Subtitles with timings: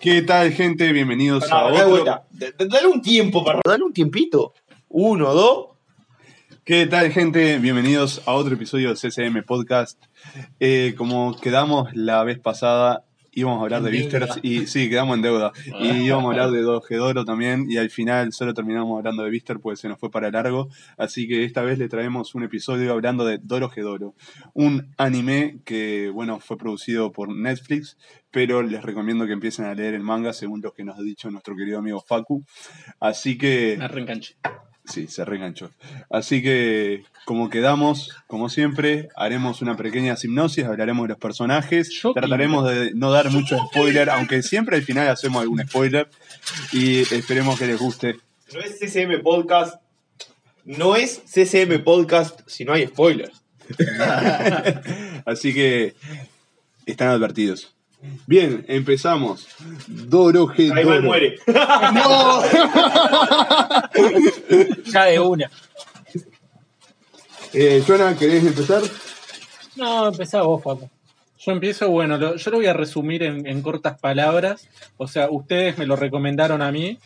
[0.00, 0.92] ¿Qué tal, gente?
[0.92, 1.88] Bienvenidos a otro.
[1.88, 2.26] vuelta.
[2.30, 4.52] Dale un tiempo, para Dale un tiempito.
[4.88, 5.68] Uno, dos.
[6.64, 7.58] ¿Qué tal, gente?
[7.58, 10.02] Bienvenidos a otro episodio de CCM Podcast.
[10.60, 13.04] Eh, como quedamos la vez pasada,
[13.36, 15.52] íbamos a hablar de Visters y sí, quedamos en deuda.
[15.78, 19.60] Y íbamos a hablar de Dogedoro también y al final solo terminamos hablando de Vister
[19.60, 20.70] pues se nos fue para largo.
[20.96, 24.14] Así que esta vez le traemos un episodio hablando de Dorohedoro,
[24.54, 27.98] un anime que, bueno, fue producido por Netflix,
[28.30, 31.30] pero les recomiendo que empiecen a leer el manga según lo que nos ha dicho
[31.30, 32.42] nuestro querido amigo Facu.
[33.00, 33.76] Así que...
[33.78, 33.86] Me.
[34.88, 35.70] Sí, se reenganchó.
[36.10, 42.68] Así que, como quedamos, como siempre, haremos una pequeña hipnosis, hablaremos de los personajes, trataremos
[42.68, 46.08] de no dar mucho spoiler, aunque siempre al final hacemos algún spoiler,
[46.72, 48.16] y esperemos que les guste.
[48.52, 49.80] No es CCM Podcast.
[50.64, 53.42] No es CCM Podcast si no hay spoilers.
[55.26, 55.94] Así que,
[56.86, 57.75] están advertidos.
[58.26, 59.46] Bien, empezamos.
[59.86, 60.74] Dorohedoro.
[60.74, 61.36] Caimán muere.
[61.94, 62.42] ¡No!
[64.92, 65.50] Ya de una.
[67.52, 68.82] Eh, Jonah, ¿querés empezar?
[69.76, 70.88] No, empezá vos, Facu.
[71.38, 74.68] Yo empiezo, bueno, lo- yo lo voy a resumir en, en cortas palabras.
[74.96, 76.98] O sea, ustedes me lo recomendaron a mí.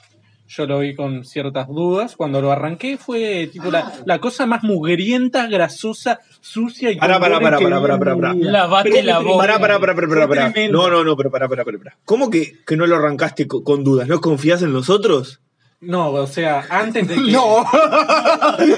[0.52, 2.16] Yo lo vi con ciertas dudas.
[2.16, 7.20] Cuando lo arranqué fue tipo la, la cosa más mugrienta, grasosa, sucia y con Pará,
[7.20, 8.34] pará, pará, que pará, pará, pará, pará.
[8.34, 9.38] Lavate la boca.
[9.46, 10.52] Pará, pará, pará, pará, pará.
[10.72, 11.96] No, no, no, pero pará, pará, pará.
[12.04, 14.08] ¿Cómo que, que no lo arrancaste co- con dudas?
[14.08, 15.40] ¿No confías en nosotros?
[15.82, 17.20] No, o sea, antes de que...
[17.32, 17.64] ¡No!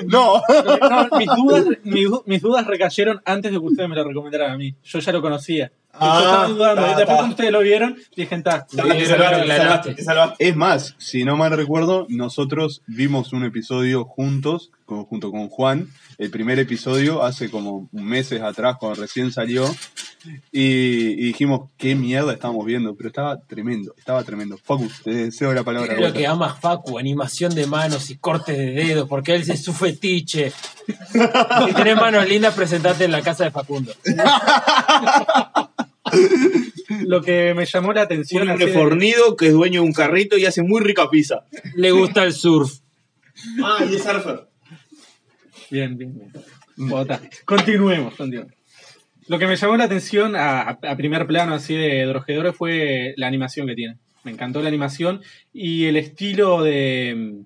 [0.07, 0.41] ¡No!
[0.89, 4.53] No, mis, dudas, mis, du- mis dudas recayeron antes de que ustedes me lo recomendaran
[4.53, 4.75] a mí.
[4.85, 5.73] Yo ya lo conocía.
[5.95, 6.83] Y Ah, yo estaba dudando.
[6.83, 8.67] ta, después cuando ustedes lo vieron, dije, está.
[10.39, 15.89] Es más, si no mal recuerdo, nosotros vimos un episodio juntos, con- junto con Juan,
[16.19, 19.65] el primer episodio hace como meses atrás, cuando recién salió,
[20.53, 24.57] y, y dijimos, qué mierda estábamos viendo, pero estaba tremendo, estaba tremendo.
[24.57, 25.95] Facu, te deseo la palabra.
[25.95, 29.73] Creo que ama Facu, animación de manos y cortes de dedos, porque él es su
[29.73, 30.53] fetiche.
[31.13, 33.93] si tenés manos lindas, presentate en la casa de Facundo.
[37.07, 38.43] Lo que me llamó la atención.
[38.43, 41.47] Un hombre de- fornido que es dueño de un carrito y hace muy rica pizza.
[41.75, 42.81] Le gusta el surf.
[43.65, 44.49] Ah, y es surfer.
[45.71, 46.33] Bien, bien, bien.
[47.47, 48.53] Continuemos, continuemos.
[49.33, 53.67] Lo que me llamó la atención a, primer plano así de Drogedoro fue la animación
[53.67, 53.97] que tiene.
[54.25, 55.23] Me encantó la animación
[55.55, 57.37] y el estilo de.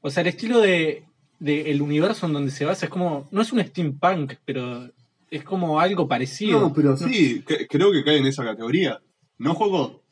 [0.00, 1.04] O sea, el estilo de,
[1.38, 3.28] de el universo en donde se basa es como.
[3.32, 4.88] No es un steampunk, pero
[5.30, 6.58] es como algo parecido.
[6.58, 8.98] No, pero sí, que- creo que cae en esa categoría.
[9.36, 10.02] ¿No, Juego?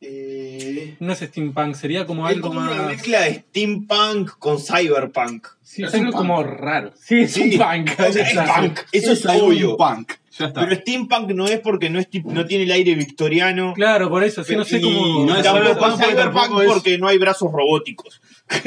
[0.00, 2.86] Eh, No es steampunk, sería como es algo como una más.
[2.86, 5.46] mezcla de steampunk con cyberpunk.
[5.60, 6.92] Sí, es Es algo como raro.
[6.96, 7.90] Sí, es Sí, un punk.
[7.98, 9.76] o sea, es punk, eso es algo obvio.
[9.76, 10.12] punk.
[10.42, 10.60] Ya está.
[10.60, 13.72] Pero steampunk no es porque no, es no tiene el aire victoriano.
[13.74, 15.24] Claro, por eso, sí, no sé cómo.
[15.26, 18.20] no es tampoco cyberpunk es porque cyberpunk es- porque no hay brazos robóticos.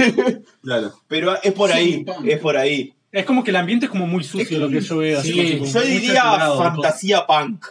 [0.63, 0.93] Claro.
[1.07, 2.27] Pero es por ahí, Steampunk.
[2.27, 2.93] es por ahí.
[3.11, 5.19] Es como que el ambiente es como muy sucio lo que yo veo.
[5.19, 6.23] así Sí, como Yo diría
[6.57, 7.65] fantasía punk.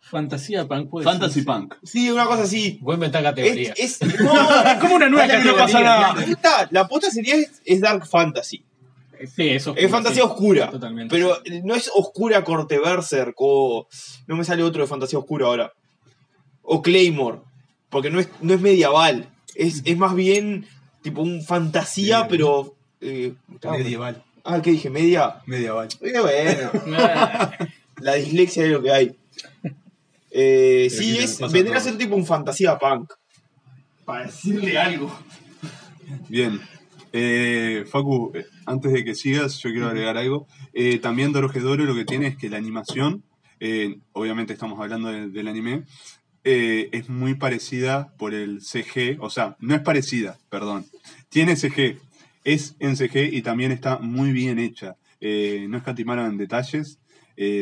[0.00, 1.44] Fantasía punk puede Fantasy ser.
[1.44, 1.74] punk.
[1.82, 2.78] Sí, una cosa así.
[2.80, 3.74] Voy a inventar categoría.
[3.76, 4.32] Es, es- no,
[4.72, 5.66] Es como una nueva categoría.
[5.80, 8.62] La, la, posta, la posta sería es, es dark fantasy.
[9.34, 10.70] Sí, eso Es fantasía oscura.
[10.70, 11.14] Totalmente.
[11.14, 13.86] Pero no es oscura corte berserk o.
[14.26, 15.72] No me sale otro de fantasía oscura ahora.
[16.62, 17.38] O Claymore.
[17.90, 19.28] Porque no es, no es medieval.
[19.54, 20.66] Es, es más bien
[21.02, 22.28] tipo un fantasía, Medieval.
[22.30, 22.74] pero.
[23.00, 23.32] eh,
[23.70, 24.22] Medieval.
[24.44, 24.90] ah, ¿qué dije?
[24.90, 25.42] ¿Media?
[25.46, 25.88] Medieval.
[26.00, 26.96] Eh, bueno.
[28.00, 29.16] La dislexia es lo que hay.
[30.30, 33.12] Eh, sí, aquí es, vendría a ser tipo un fantasía punk.
[34.04, 35.10] Para decirle algo.
[36.28, 36.60] Bien.
[37.12, 38.32] Eh, Facu,
[38.68, 40.46] antes de que sigas, yo quiero agregar algo.
[40.72, 43.22] Eh, también Dorohedoro lo que tiene es que la animación,
[43.60, 45.82] eh, obviamente estamos hablando de- del anime,
[46.44, 50.86] eh, es muy parecida por el CG, o sea, no es parecida, perdón.
[51.28, 51.98] Tiene CG,
[52.44, 54.96] es en CG y también está muy bien hecha.
[55.20, 56.98] Eh, no escatimaron en detalles,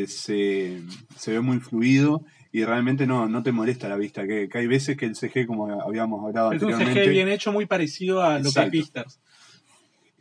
[0.06, 0.82] se,
[1.18, 4.26] se ve muy fluido y realmente no, no te molesta la vista.
[4.26, 7.28] Que, que hay veces que el CG, como habíamos hablado es un anteriormente, CG bien
[7.28, 8.70] hecho, muy parecido a lo que es Exacto.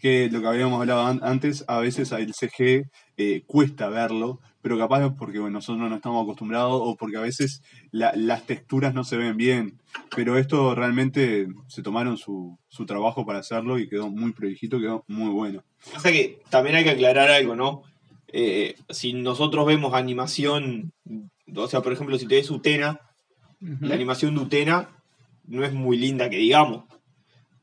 [0.05, 2.83] Que lo que habíamos hablado an- antes, a veces el CG
[3.17, 7.21] eh, cuesta verlo, pero capaz es porque bueno, nosotros no estamos acostumbrados o porque a
[7.21, 9.79] veces la- las texturas no se ven bien.
[10.15, 15.03] Pero esto realmente se tomaron su, su trabajo para hacerlo y quedó muy prolijito, quedó
[15.07, 15.63] muy bueno.
[15.95, 17.81] O sea que también hay que aclarar algo, ¿no?
[18.27, 20.91] Eh, si nosotros vemos animación,
[21.55, 22.99] o sea, por ejemplo, si te ves Utena,
[23.59, 24.87] la animación de Utena
[25.45, 26.83] no es muy linda que digamos.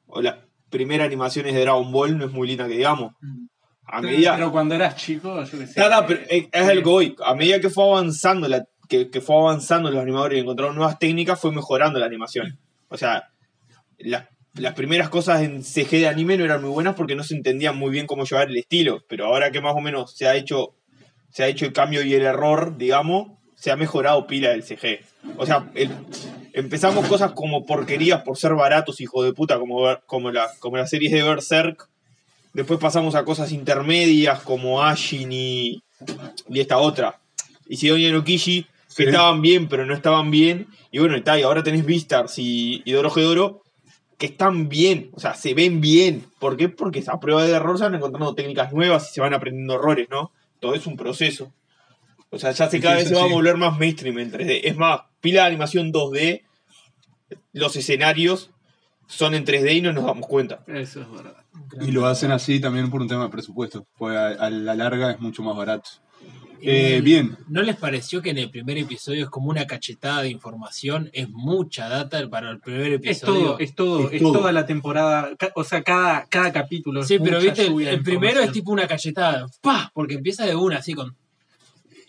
[0.06, 3.12] O la primera animación es de Dragon Ball, no es muy linda que digamos.
[3.86, 5.78] A Pero- medida, Pero cuando eras chico, yo sé.
[5.80, 7.14] Nada, pero es es el voy.
[7.24, 10.98] A medida que fue avanzando la, que, que fue avanzando los animadores y encontraron nuevas
[10.98, 12.58] técnicas, fue mejorando la animación.
[12.88, 13.28] O sea,
[13.98, 17.34] la- las primeras cosas en CG de anime no eran muy buenas porque no se
[17.34, 19.02] entendía muy bien cómo llevar el estilo.
[19.08, 20.74] Pero ahora que más o menos se ha hecho,
[21.30, 25.00] se ha hecho el cambio y el error, digamos, se ha mejorado pila del CG.
[25.36, 25.90] O sea, el-
[26.52, 30.90] empezamos cosas como porquerías por ser baratos, hijo de puta, como, como, la, como las
[30.90, 31.88] series de Berserk.
[32.52, 35.82] Después pasamos a cosas intermedias como Ashin y,
[36.48, 37.18] y esta otra.
[37.66, 39.02] Y Sidonia no Kishi, que Sí.
[39.04, 40.66] estaban bien, pero no estaban bien.
[40.90, 43.62] Y bueno, tal, y ahora tenés Beastars y, y Dorohedoro,
[44.18, 46.26] que están bien, o sea, se ven bien.
[46.38, 46.68] ¿Por qué?
[46.68, 50.08] Porque a prueba de error se van encontrando técnicas nuevas y se van aprendiendo errores,
[50.10, 50.30] ¿no?
[50.60, 51.50] Todo es un proceso.
[52.32, 54.32] O sea, ya se Sí, cada sí, vez se va a volver más mainstream en
[54.32, 54.60] 3D.
[54.64, 56.42] Es más, pila de animación 2D,
[57.52, 58.50] los escenarios
[59.06, 60.64] son en 3D y no nos damos cuenta.
[60.66, 61.36] Eso es verdad.
[61.80, 65.12] Y lo hacen así también por un tema de presupuesto, porque a, a la larga
[65.12, 65.90] es mucho más barato.
[66.64, 70.28] Eh, bien, ¿No les pareció que en el primer episodio es como una cachetada de
[70.30, 71.10] información?
[71.12, 73.34] Es mucha data para el primer Es episodio.
[73.34, 74.32] todo, es todo, Es es, todo.
[74.34, 77.00] toda la temporada, o sea, cada, cada capítulo.
[77.00, 79.46] es Sí, pero mucha viste, el, el primero es tipo una cachetada.
[79.60, 79.90] ¡Pah!
[79.92, 81.16] Porque empieza de una, así con.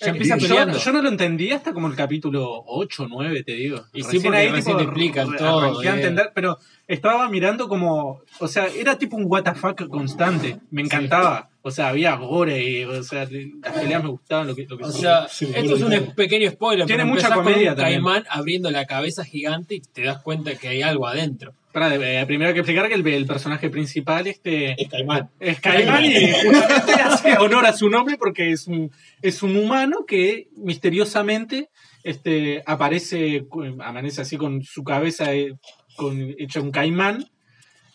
[0.03, 0.77] Ya empieza yo, peleando.
[0.77, 3.83] yo no lo entendí hasta como el capítulo 8 o 9, te digo.
[3.93, 5.89] Y sí, porque recién te explican todo, a eh.
[5.89, 6.57] entender, pero
[6.87, 10.59] estaba mirando como, o sea, era tipo un WTF constante.
[10.71, 11.49] Me encantaba.
[11.65, 14.83] O sea, había gore y, o sea, las peleas me gustaban lo que, lo que
[14.83, 15.25] O sea.
[15.25, 16.85] esto es un pequeño spoiler.
[16.85, 18.03] Tiene mucha comedia con un también.
[18.03, 21.53] caimán abriendo la cabeza gigante y te das cuenta que hay algo adentro.
[21.75, 25.29] Eh, primero hay que explicar que el, el personaje principal este, Es Caimán.
[25.39, 28.91] es Caimán y justamente hace honor a su nombre porque es un,
[29.23, 31.69] es un humano que misteriosamente
[32.03, 33.47] este, aparece,
[33.79, 35.53] amanece así con su cabeza eh,
[35.95, 37.25] con, hecha un caimán,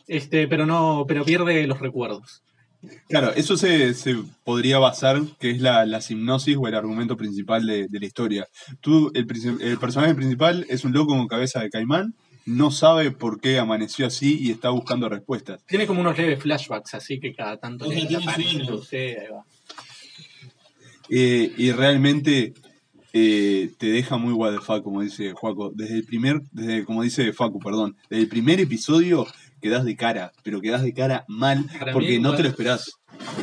[0.09, 2.43] este, pero no, pero pierde los recuerdos.
[3.09, 7.67] Claro, eso se, se podría basar, que es la, la hipnosis o el argumento principal
[7.67, 8.47] de, de la historia.
[8.81, 12.15] Tú, el, princi- el personaje principal es un loco con cabeza de caimán,
[12.47, 15.63] no sabe por qué amaneció así y está buscando respuestas.
[15.67, 18.89] Tiene como unos leves flashbacks, así que cada tanto O sea, le tiene aparece, sueños.
[18.89, 19.45] sí, ahí va.
[21.11, 22.53] Eh, y realmente
[23.13, 25.73] eh, te deja muy what the fuck, como dice Juaco.
[25.75, 29.27] Desde el primer, desde, como dice Facu, perdón, desde el primer episodio
[29.61, 32.93] quedas de cara, pero quedas de cara mal Para porque mí, no te lo esperás.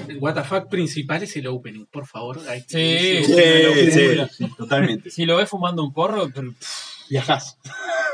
[0.08, 2.40] El WTF principal es el opening, por favor.
[2.68, 3.92] Sí, Sí.
[3.92, 5.10] Sí, totalmente.
[5.10, 6.54] Si lo ves fumando un porro, pero
[7.10, 7.58] Viajás.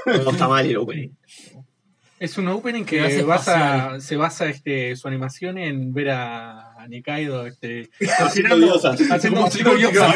[0.06, 1.09] No está mal el opening.
[2.19, 7.45] Es un opening Que que basa, se basa este, su animación en ver a, Nikaido
[7.45, 7.89] este,
[8.19, 9.00] Haciendo diosas.
[9.12, 10.15] haciendo Como haciendo chico diosas.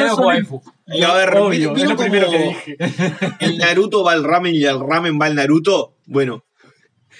[0.00, 0.62] los waifu.
[0.86, 2.76] Y a ver, Obvio, es ¿vieron lo primero que dije.
[3.40, 5.96] El Naruto va al ramen y el ramen va al Naruto.
[6.06, 6.44] Bueno,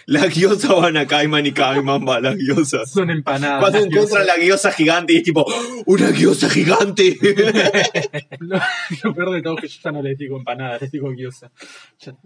[0.07, 2.91] las guiosas van a Kaiman y Kaiman va a las guiosas.
[2.91, 3.61] Son empanadas.
[3.61, 7.17] Cuando encuentran la guiosa gigante y es tipo, ¡Oh, ¡una guiosa gigante!
[8.41, 8.59] Lo,
[9.05, 11.13] lo peor de todo es que yo ya no les digo empanadas, les digo.
[11.15, 12.17] Ya-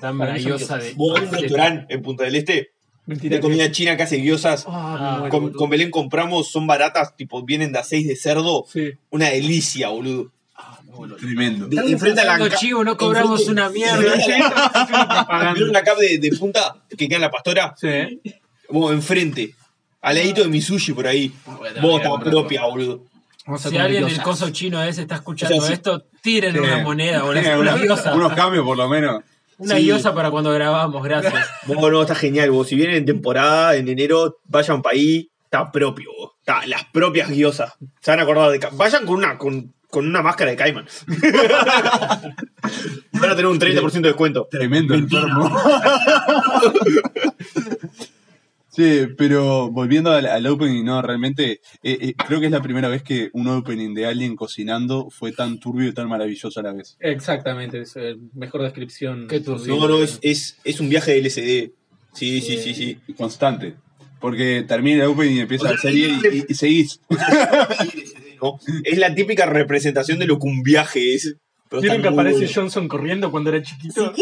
[0.00, 0.92] Dame la diosa de.
[0.94, 2.70] Vos ves un restaurante en Punta del Este
[3.06, 3.36] Mentira.
[3.36, 4.64] de comida china que hace guiosas.
[4.68, 8.64] Ah, Ah, Con, con Belén compramos, son baratas, tipo, vienen de a 6 de cerdo.
[8.68, 8.92] Sí.
[9.10, 10.30] Una delicia, boludo.
[11.18, 11.66] Tremendo.
[11.66, 15.52] De, enfrente a la chivo, no cobramos enfrente- una mierda.
[15.54, 17.74] ¿Vieron la cap de, de punta que queda en la pastora?
[17.76, 18.20] Sí.
[18.68, 19.54] Vos, enfrente.
[20.02, 21.32] Al ladito de mi sushi por ahí.
[21.80, 22.18] Boludo.
[22.20, 23.04] propia, boludo.
[23.58, 25.72] Si alguien del coso chino ese está escuchando O sea, sí.
[25.74, 26.58] esto, tiren Sí.
[26.58, 27.42] una moneda, boludo.
[27.42, 27.74] Eh, Una
[28.14, 29.22] unos, cambios por lo menos.
[29.58, 29.82] Una Sí.
[29.82, 31.48] diosa para cuando grabamos, gracias.
[31.66, 32.50] Vos, no, está genial.
[32.50, 35.28] Vos, si vienen en temporada, en enero, vayan para ahí.
[35.44, 36.30] Está propio, vos.
[36.38, 37.74] Está, las propias guiosas.
[38.00, 38.60] Se van a acordar de...
[38.72, 40.86] Vayan con una, con, con una máscara de Cayman.
[43.12, 44.48] Van a tener un 30% de descuento.
[44.50, 45.50] Tremendo enfermo.
[48.72, 52.86] Sí, pero volviendo al, al opening, no, realmente eh, eh, creo que es la primera
[52.88, 56.72] vez que un opening de alguien cocinando fue tan turbio y tan maravilloso a la
[56.72, 56.96] vez.
[57.00, 59.26] Exactamente, es eh, mejor descripción.
[59.28, 59.74] Qué turbio.
[59.76, 61.72] No, no, es, es, es un viaje de LSD.
[62.14, 62.96] Sí, sí, sí, sí.
[63.16, 63.74] Constante.
[64.20, 67.00] Porque termina el opening y empieza la serie y, y- y seguís.
[68.42, 68.58] ¿no?
[68.84, 71.36] Es la típica representación de lo que un viaje es.
[71.70, 72.52] ¿Vieron que aparece bueno.
[72.54, 74.12] Johnson corriendo cuando era chiquito?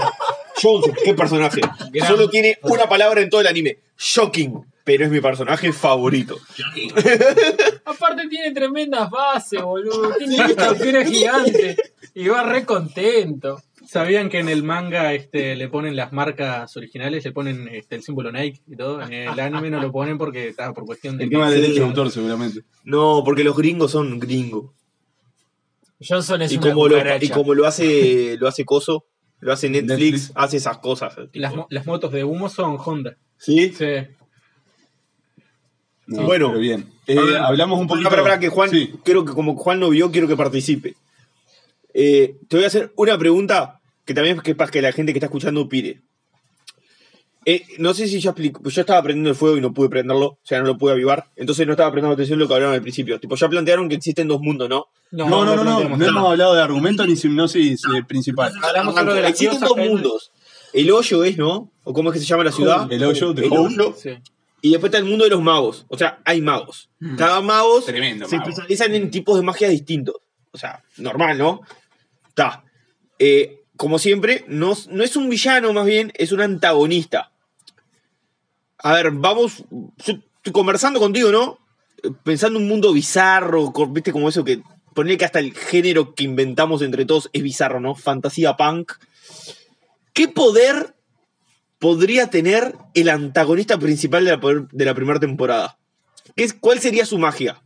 [0.62, 1.60] Johnson, qué personaje.
[1.92, 3.78] Gran- Solo tiene una palabra en todo el anime.
[3.96, 4.60] Shocking.
[4.84, 6.38] Pero es mi personaje favorito.
[7.84, 10.14] Aparte tiene tremendas bases, boludo.
[10.16, 11.76] Tiene instrucciones gigantes.
[12.14, 13.62] Y va re contento.
[13.90, 17.24] ¿Sabían que en el manga este, le ponen las marcas originales?
[17.24, 19.00] Le ponen este, el símbolo Nike y todo.
[19.00, 21.24] En el anime no lo ponen porque está por cuestión de.
[21.24, 22.60] El tema del derecho de autor, seguramente.
[22.84, 24.72] No, porque los gringos son gringos.
[26.06, 29.06] Johnson es Y una como, lo, y como lo hace lo hace Coso,
[29.40, 30.32] lo hace Netflix, Netflix.
[30.34, 31.16] hace esas cosas.
[31.32, 33.16] Las, mo- las motos de humo son Honda.
[33.38, 33.72] ¿Sí?
[33.72, 33.84] Sí.
[36.06, 36.48] No, Bueno.
[36.48, 36.88] pero bien.
[37.06, 38.10] Eh, ver, hablamos un poquito.
[38.10, 38.92] Para, para, que Juan, Sí.
[39.04, 40.94] creo que como Juan no vio, quiero que participe.
[41.94, 43.77] Eh, te voy a hacer una pregunta
[44.08, 46.00] que también es que para que la gente que está escuchando pire.
[47.44, 50.26] Eh, no sé si ya explico, yo estaba prendiendo el fuego y no pude prenderlo,
[50.26, 52.74] o sea, no lo pude avivar, entonces no estaba prestando atención a lo que hablaron
[52.74, 53.20] al principio.
[53.20, 54.86] Tipo, ya plantearon que existen dos mundos, ¿no?
[55.10, 58.50] No, no, no, no, no, planteamos hemos hablado de argumento ni hipnosis eh, principal.
[58.62, 60.32] Hablamos solo de las existen dos mundos.
[60.72, 61.70] El hoyo es, ¿no?
[61.84, 62.90] ¿O cómo es que se llama la ciudad?
[62.90, 63.94] El hoyo de El hoyo.
[63.94, 64.12] Sí.
[64.62, 65.84] Y después está el mundo de los magos.
[65.88, 66.88] O sea, hay magos.
[67.18, 68.48] Cada mago Tremendo se mago.
[68.48, 70.16] especializan en tipos de magia distintos.
[70.50, 71.60] O sea, normal, ¿no?
[72.28, 72.64] Está.
[73.18, 77.30] Eh, como siempre, no, no es un villano, más bien, es un antagonista.
[78.76, 79.64] A ver, vamos.
[80.52, 81.58] Conversando contigo, ¿no?
[82.24, 84.62] Pensando en un mundo bizarro, viste, como eso que.
[84.94, 87.94] Poner que hasta el género que inventamos entre todos es bizarro, ¿no?
[87.94, 88.94] Fantasía punk.
[90.12, 90.96] ¿Qué poder
[91.78, 95.78] podría tener el antagonista principal de la, de la primera temporada?
[96.34, 97.62] ¿Qué es, ¿Cuál sería su magia?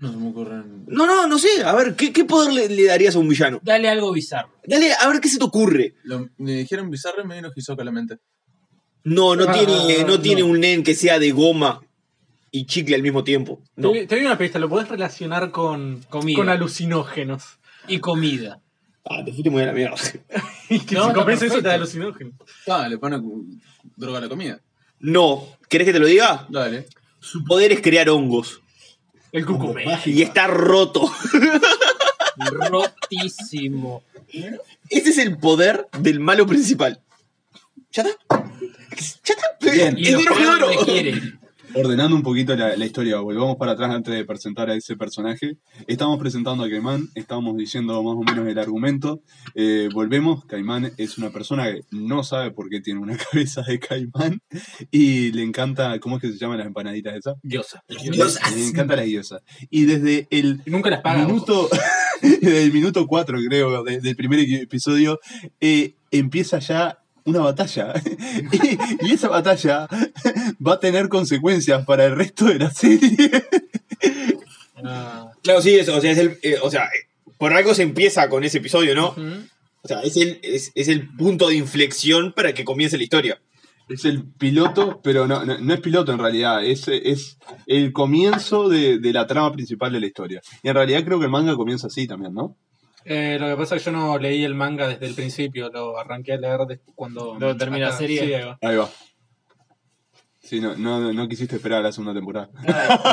[0.00, 0.84] No se me ocurren.
[0.88, 1.62] No, no, no sé.
[1.64, 3.60] A ver, ¿qué, qué poder le, le darías a un villano?
[3.62, 4.50] Dale algo bizarro.
[4.66, 5.94] Dale, a ver qué se te ocurre.
[6.02, 8.18] Lo- me dijeron bizarro y me vino Hisoka a la mente.
[9.04, 10.20] No, no Ah, tiene, no, no.
[10.20, 11.82] tiene un nen que sea de goma
[12.50, 13.62] y chicle al mismo tiempo.
[13.76, 13.92] No.
[13.92, 16.36] Te, te doy una pista, lo podés relacionar con, Comida.
[16.36, 17.44] con alucinógenos.
[17.86, 18.60] Y comida.
[19.04, 19.96] Ah, te fuiste muy a la mierda.
[20.70, 22.32] Y que No, si eso te da alucinógenos.
[22.66, 23.46] Ah, le pone cu-
[23.96, 24.60] droga a la comida.
[24.98, 25.46] No.
[25.68, 26.46] ¿Querés que te lo diga?
[26.48, 26.86] Dale.
[27.20, 28.62] Su poder es crear hongos.
[29.34, 29.84] El cucumé.
[30.06, 31.12] Y está roto.
[32.36, 34.04] Rotísimo.
[34.88, 37.00] Ese es el poder del malo principal.
[37.90, 38.44] ¿Ya está?
[39.24, 39.72] ¿Ya está?
[39.72, 39.98] Bien.
[39.98, 40.14] Es
[41.76, 45.56] Ordenando un poquito la, la historia, volvamos para atrás antes de presentar a ese personaje.
[45.88, 49.22] Estamos presentando a Caimán, estamos diciendo más o menos el argumento.
[49.56, 53.80] Eh, volvemos, Caimán es una persona que no sabe por qué tiene una cabeza de
[53.80, 54.40] Caimán
[54.92, 57.34] y le encanta, ¿cómo es que se llaman las empanaditas esas?
[57.42, 57.82] Diosa.
[57.88, 59.40] Le encanta la guiosa.
[59.68, 61.26] Y desde el Y nunca las paga.
[61.26, 61.68] minuto,
[62.22, 65.18] desde el minuto 4, creo, de- del primer episodio,
[65.60, 67.94] eh, empieza ya una batalla.
[68.52, 69.88] y, y esa batalla
[70.64, 73.30] va a tener consecuencias para el resto de la serie.
[74.84, 75.32] Ah.
[75.42, 75.96] Claro, sí, eso.
[75.96, 76.88] O sea, es el, eh, o sea,
[77.38, 79.14] por algo se empieza con ese episodio, ¿no?
[79.82, 83.40] O sea, es el, es, es el punto de inflexión para que comience la historia.
[83.88, 88.70] Es el piloto, pero no, no, no es piloto en realidad, es, es el comienzo
[88.70, 90.40] de, de la trama principal de la historia.
[90.62, 92.56] Y en realidad creo que el manga comienza así también, ¿no?
[93.04, 95.98] Eh, lo que pasa es que yo no leí el manga desde el principio, lo
[95.98, 98.20] arranqué a leer cuando termina la serie.
[98.20, 98.58] sí, ahí va.
[98.62, 98.90] Ahí va.
[100.40, 102.50] Sí, no, no, no quisiste esperar a la segunda temporada.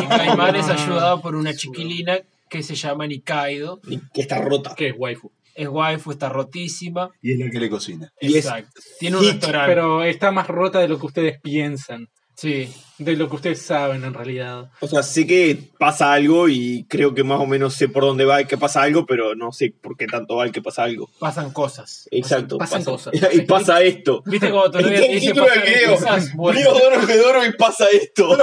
[0.02, 0.84] Y Caimán es No, no, no.
[0.84, 2.20] ayudado por una chiquilina
[2.50, 3.80] que se llama Nikaido.
[4.14, 4.74] Que está rota.
[4.76, 5.32] ¿Qué es waifu?
[5.56, 7.10] Es waifu, está rotísima.
[7.22, 8.12] Y es la que le cocina.
[8.20, 8.82] Y es Exacto.
[9.00, 9.70] Tiene un hit, restaurante.
[9.70, 12.08] Pero está más rota de lo que ustedes piensan,
[12.42, 12.74] Sí.
[12.98, 14.72] de lo que ustedes saben en realidad.
[14.80, 18.26] O sea, sé que pasa algo y creo que más o menos sé por dónde
[18.26, 20.84] va y que pasa algo, pero no sé por qué tanto va el que pasa
[20.84, 21.08] algo.
[21.20, 22.08] Pasan cosas.
[22.12, 22.58] Exacto.
[22.58, 23.34] pasan pasa- cosas.
[23.34, 24.24] y pasa esto.
[24.26, 26.36] ¿Viste novia te dice cosas?
[26.36, 28.38] Bueno, Río Doro y pasa esto.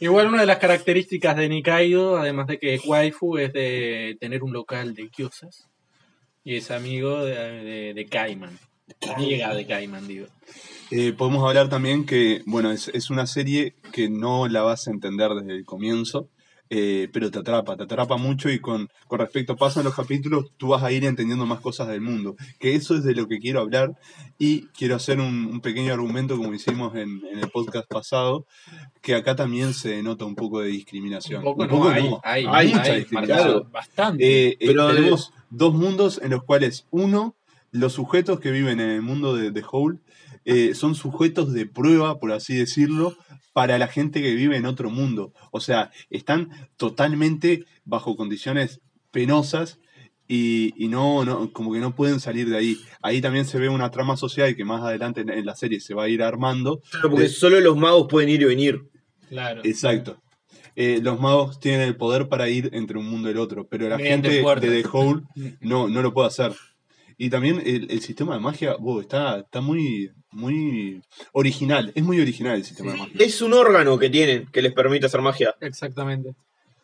[0.00, 4.42] Igual una de las características de Nikaido, además de que es waifu, es de tener
[4.42, 5.68] un local de kyosas.
[6.44, 8.58] Y es amigo de, de, de Kaiman.
[9.16, 10.26] Amiga de Kaiman, digo.
[10.90, 14.90] Eh, podemos hablar también que, bueno, es, es una serie que no la vas a
[14.90, 16.28] entender desde el comienzo,
[16.68, 20.68] eh, pero te atrapa, te atrapa mucho y con, con respecto pasan los capítulos, tú
[20.68, 22.34] vas a ir entendiendo más cosas del mundo.
[22.58, 23.92] Que eso es de lo que quiero hablar
[24.38, 28.46] y quiero hacer un, un pequeño argumento como hicimos en, en el podcast pasado,
[29.02, 31.38] que acá también se nota un poco de discriminación.
[31.38, 33.38] Un poco no, hay, hay, hay hay, mucha hay, discriminación.
[33.38, 33.64] marcado.
[33.70, 34.24] bastante.
[34.24, 37.34] Eh, eh, Pero- tenemos dos mundos en los cuales, uno,
[37.72, 40.00] los sujetos que viven en el mundo de, de Howl
[40.44, 43.16] eh, son sujetos de prueba, por así decirlo,
[43.52, 45.32] para la gente que vive en otro mundo.
[45.50, 49.78] O sea, están totalmente bajo condiciones penosas
[50.28, 52.76] y, y no, no, como que no pueden salir de ahí.
[53.02, 55.94] Ahí también se ve una trama social que más adelante en, en la serie se
[55.94, 56.80] va a ir armando.
[56.90, 58.80] Claro, porque De- solo los magos pueden ir y venir.
[59.28, 59.60] claro.
[59.64, 60.18] Exacto.
[60.74, 63.88] Eh, los magos tienen el poder para ir entre un mundo y el otro, pero
[63.90, 64.70] la Mediante gente puertas.
[64.70, 65.24] de The Howl
[65.60, 66.52] no, no lo puede hacer.
[67.18, 71.02] Y también el, el sistema de magia wow, está, está muy, muy
[71.32, 71.92] original.
[71.94, 73.16] Es muy original el sistema de magia.
[73.18, 75.54] Es un órgano que tienen que les permite hacer magia.
[75.60, 76.34] Exactamente.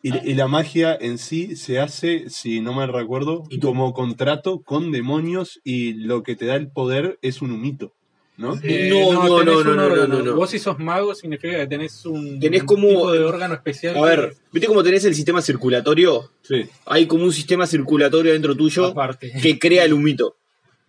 [0.01, 4.91] Y, y la magia en sí se hace, si no me recuerdo, como contrato con
[4.91, 7.93] demonios y lo que te da el poder es un humito.
[8.39, 8.57] ¿No?
[8.63, 10.35] Eh, no, no, no, no, no, no, no.
[10.35, 13.97] Vos si sos mago significa que tenés un Tenés como- tipo de órgano especial.
[13.97, 16.31] A ver, ¿viste cómo tenés el sistema circulatorio?
[16.41, 16.63] Sí.
[16.85, 19.31] Hay como un sistema circulatorio dentro tuyo Aparte.
[19.41, 20.35] que crea el humito.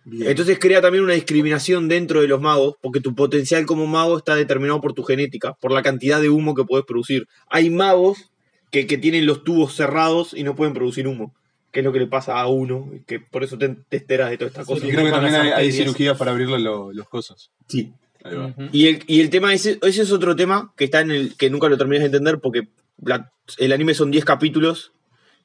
[0.03, 0.31] Bien.
[0.31, 4.35] Entonces crea también una discriminación dentro de los magos, porque tu potencial como mago está
[4.35, 7.27] determinado por tu genética, por la cantidad de humo que puedes producir.
[7.49, 8.31] Hay magos
[8.71, 11.35] que, que tienen los tubos cerrados y no pueden producir humo.
[11.71, 14.29] Qué es lo que le pasa a uno, y que por eso te, te enteras
[14.29, 14.85] de toda esta cosa.
[14.85, 17.49] Creo que también hay, hay cirugías para abrirle lo- los cosos.
[17.67, 17.91] Sí.
[18.23, 18.47] Ahí va.
[18.47, 18.63] Ujú.
[18.71, 21.49] Y el, y el tema, ese, ese es otro tema que está en el que
[21.49, 22.67] nunca lo terminas de entender porque
[23.03, 24.91] la- el anime son 10 capítulos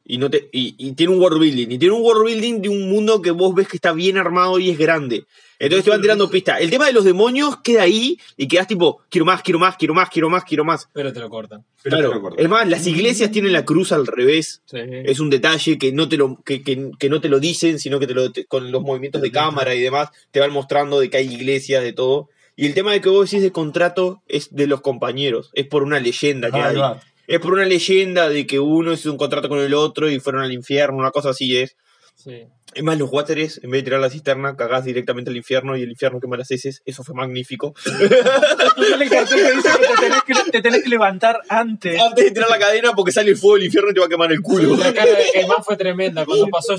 [0.07, 1.71] y, no te, y, y tiene un world building.
[1.73, 4.59] Y tiene un world building de un mundo que vos ves que está bien armado
[4.59, 5.25] y es grande.
[5.59, 6.61] Entonces te van tirando pistas.
[6.61, 9.95] El tema de los demonios queda ahí y quedas tipo, quiero más, quiero más, quiero
[9.95, 10.89] más, quiero más, quiero más.
[10.93, 11.65] Pero te lo cortan.
[11.83, 12.15] Pero te Claro.
[12.15, 12.45] lo cortan.
[12.45, 14.61] Es más, las iglesias tienen la cruz al revés.
[14.67, 14.79] Sí.
[14.83, 17.99] Es un detalle que no te lo, que, que- que no te lo dicen, sino
[17.99, 21.09] que te lo, te- con los movimientos de cámara y demás, te van mostrando de
[21.09, 22.29] que hay iglesias, de todo.
[22.55, 25.83] Y el tema de que vos decís de contrato es de los compañeros, es por
[25.83, 26.81] una leyenda que Ah, ahí hay.
[26.81, 27.01] va.
[27.26, 30.42] Es por una leyenda de que uno hizo un contrato con el otro y fueron
[30.42, 31.76] al infierno, una cosa así es.
[32.14, 32.47] Sí.
[32.75, 35.83] Es más, los wateres, en vez de tirar la cisterna, cagás directamente al infierno y
[35.83, 36.83] el infierno quema las heces.
[36.85, 37.75] Eso fue magnífico.
[37.87, 41.99] El cartel que dice que te tenés que, te tenés que levantar antes.
[41.99, 44.09] Antes de tirar la cadena, porque sale el fuego del infierno y te va a
[44.11, 44.76] quemar el culo.
[44.76, 46.26] La cara de Germán fue tremenda.
[46.26, 46.76] Cuando pasó,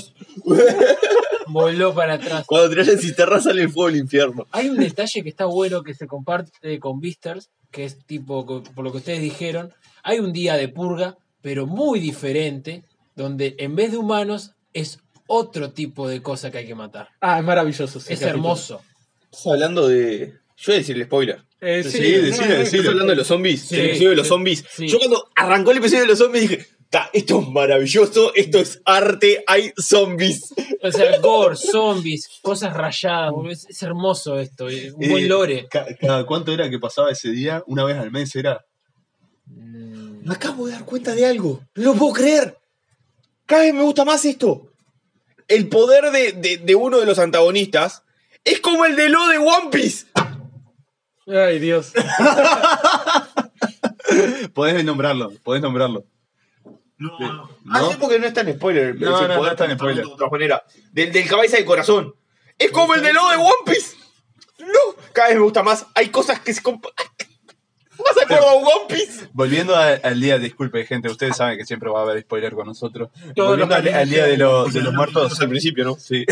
[1.48, 2.44] voló para atrás.
[2.46, 4.46] Cuando tiras la cisterna sale el fuego del infierno.
[4.52, 8.84] Hay un detalle que está bueno que se comparte con Beasters, que es tipo, por
[8.84, 12.84] lo que ustedes dijeron, hay un día de purga, pero muy diferente,
[13.16, 17.08] donde en vez de humanos es otro tipo de cosa que hay que matar.
[17.20, 17.98] Ah, es maravilloso.
[17.98, 18.44] ese Es capítulo.
[18.44, 18.80] hermoso.
[19.30, 20.34] Estás hablando de.
[20.56, 21.42] Yo voy a decir el spoiler.
[21.60, 23.62] Eh, Sí, no, no, no, ¿Estás hablando de los zombies?
[23.62, 24.64] Sí, el episodio de los sí, zombies.
[24.74, 24.88] sí.
[24.88, 28.80] Yo cuando arrancó el episodio de los zombies dije, "Ta, esto es maravilloso, esto es
[28.84, 30.54] arte, hay zombies.
[30.82, 35.66] O sea, gore, zombies, cosas rayadas, es, es hermoso esto, eh, un buen Eh, lore.
[35.68, 37.62] ca- ¿Cada cuánto era que pasaba ese día?
[37.66, 38.64] Una vez al mes era.
[39.50, 41.62] Me acabo de dar cuenta de algo.
[41.74, 42.58] No lo puedo creer.
[43.46, 44.70] Cada vez me gusta más esto.
[45.48, 48.02] El poder de, de- de uno de los antagonistas
[48.44, 50.06] es como el de lo de One Piece.
[51.26, 51.92] Ay, Dios.
[54.54, 56.04] Podés nombrarlo, podés nombrarlo.
[56.98, 57.48] No, ¿No?
[57.70, 58.94] Ah, sí, porque no está en spoiler.
[59.00, 60.04] No, no, poder no está en está spoiler.
[60.04, 60.64] de otra manera.
[60.92, 62.14] Del, del cabeza de corazón.
[62.58, 63.96] Es como el de lo de One Piece.
[64.58, 64.66] No,
[65.12, 65.86] cada vez me gusta más.
[65.94, 66.62] Hay cosas que se
[68.22, 69.28] acuerdo a One Piece.
[69.32, 72.66] Volviendo a- al día, disculpe gente, ustedes saben que siempre va a haber spoiler con
[72.66, 73.10] nosotros.
[73.34, 75.40] Todos Volviendo los al, al día de, los- de los muertos.
[75.40, 75.94] al principio, ¿no?
[75.96, 76.24] Sí.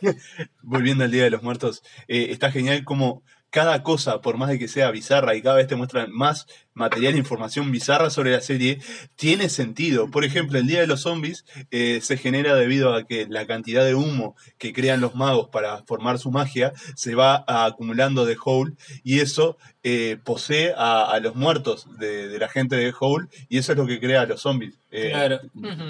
[0.62, 4.58] Volviendo al Día de los Muertos, eh, está genial como cada cosa, por más de
[4.58, 8.40] que sea bizarra y cada vez te muestran más material e información bizarra sobre la
[8.40, 8.78] serie,
[9.14, 10.10] tiene sentido.
[10.10, 13.84] Por ejemplo, el Día de los Zombies eh, se genera debido a que la cantidad
[13.84, 18.74] de humo que crean los magos para formar su magia se va acumulando de Howl
[19.04, 23.58] y eso eh, posee a, a los muertos de, de la gente de Howl y
[23.58, 24.72] eso es lo que crea a los zombies.
[24.90, 25.40] Eh, Claro.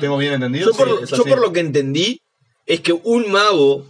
[0.01, 0.73] ¿Tengo bien entendido?
[0.73, 1.31] Yo por, Sí, es yo así.
[1.31, 2.21] por lo que entendí
[2.67, 3.87] es que un mago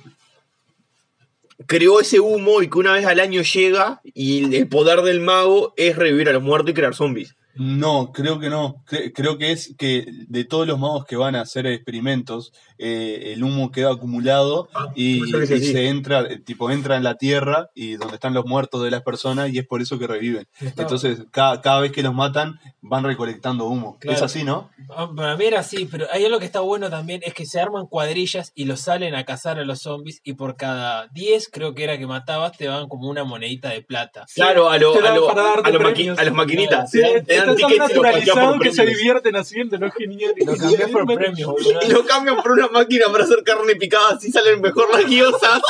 [1.67, 5.75] creó ese humo y que una vez al año llega y el poder del mago
[5.77, 7.37] es revivir a los muertos y crear zombies.
[7.55, 8.83] No, creo que no.
[8.87, 12.53] Cre- creo que es que de todos los magos que van a hacer experimentos,
[12.85, 17.15] eh, el humo queda acumulado y, sea y se entra, eh, tipo, entra en la
[17.17, 20.49] tierra y donde están los muertos de las personas y es por eso que reviven.
[20.61, 23.99] Entonces, cada, cada vez que los matan, van recolectando humo.
[24.01, 24.17] Claro.
[24.17, 24.71] Es así, ¿no?
[24.91, 27.61] Ah, Para mí era así, pero hay algo que está bueno también, es que se
[27.61, 31.75] arman cuadrillas y los salen a cazar a los zombies y por cada 10 creo
[31.75, 34.27] que era que matabas te daban como una monedita de plata.
[34.35, 36.19] Claro, a, lo- a, lo- a, los maqui- premios.
[36.19, 36.91] a los maquinitas.
[36.91, 37.95] Sí, te dan, te tickets y
[38.27, 40.33] los por que se divierten haciendo, lo genial.
[40.45, 41.79] Lo cambias por premios, boludo.
[41.89, 45.61] Y lo cambian por una máquina para hacer carne picada, así salen mejor las guiosas.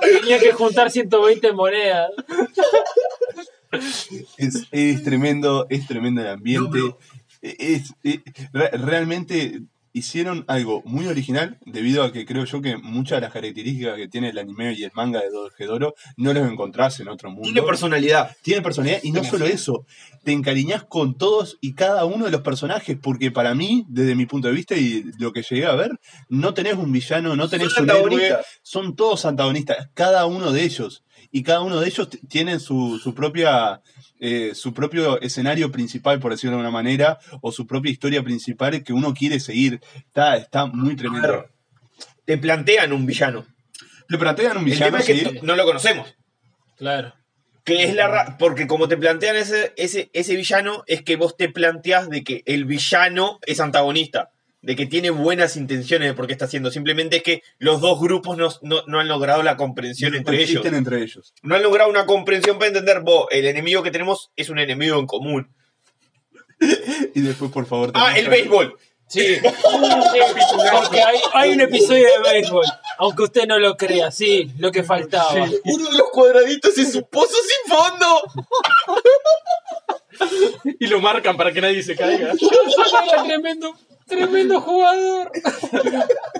[0.00, 2.10] Tenía que juntar 120 monedas.
[4.36, 6.78] Es, es tremendo, es tremendo el ambiente.
[7.42, 9.60] Es, es- re- realmente
[9.98, 14.08] hicieron algo muy original debido a que creo yo que muchas de las características que
[14.08, 17.44] tiene el anime y el manga de Dodgeboro no los encontrás en otro mundo.
[17.44, 18.36] Tiene personalidad.
[18.42, 19.84] Tiene personalidad y no solo eso,
[20.24, 24.26] te encariñas con todos y cada uno de los personajes, porque para mí, desde mi
[24.26, 25.90] punto de vista y lo que llegué a ver,
[26.28, 30.62] no tenés un villano, no tenés Son un héroe, son todos antagonistas, cada uno de
[30.62, 31.04] ellos.
[31.30, 33.80] Y cada uno de ellos tienen su, su propia
[34.20, 38.82] eh, su propio escenario principal, por decirlo de alguna manera, o su propia historia principal
[38.82, 39.80] que uno quiere seguir.
[39.94, 41.46] Está, está muy tremendo.
[42.24, 43.46] Te plantean un villano.
[44.08, 45.24] Te plantean un El villano, tema es que sí.
[45.24, 46.14] t- no lo conocemos.
[46.76, 47.14] Claro.
[47.64, 51.36] Que es la ra- porque como te plantean ese, ese, ese villano, es que vos
[51.36, 54.30] te planteas de que el villano es antagonista.
[54.60, 56.70] De que tiene buenas intenciones de por qué está haciendo.
[56.70, 60.64] Simplemente es que los dos grupos no, no- no han logrado la comprensión entre ellos.
[60.66, 61.32] Entre ellos.
[61.42, 64.98] No han logrado una comprensión para entender, vos, el enemigo que tenemos es un enemigo
[64.98, 65.54] en común.
[67.14, 68.76] Y después, por favor, Ah, el béisbol.
[69.06, 69.38] Sí.
[69.42, 72.66] Porque hay, hay un episodio de béisbol.
[72.98, 75.32] Aunque usted no lo crea, sí, lo que faltaba.
[75.64, 78.22] Uno de los cuadraditos es un pozo sin fondo.
[80.78, 82.32] Y lo marcan para que nadie se caiga.
[82.32, 83.72] Era tremendo.
[84.08, 85.30] Tremendo jugador.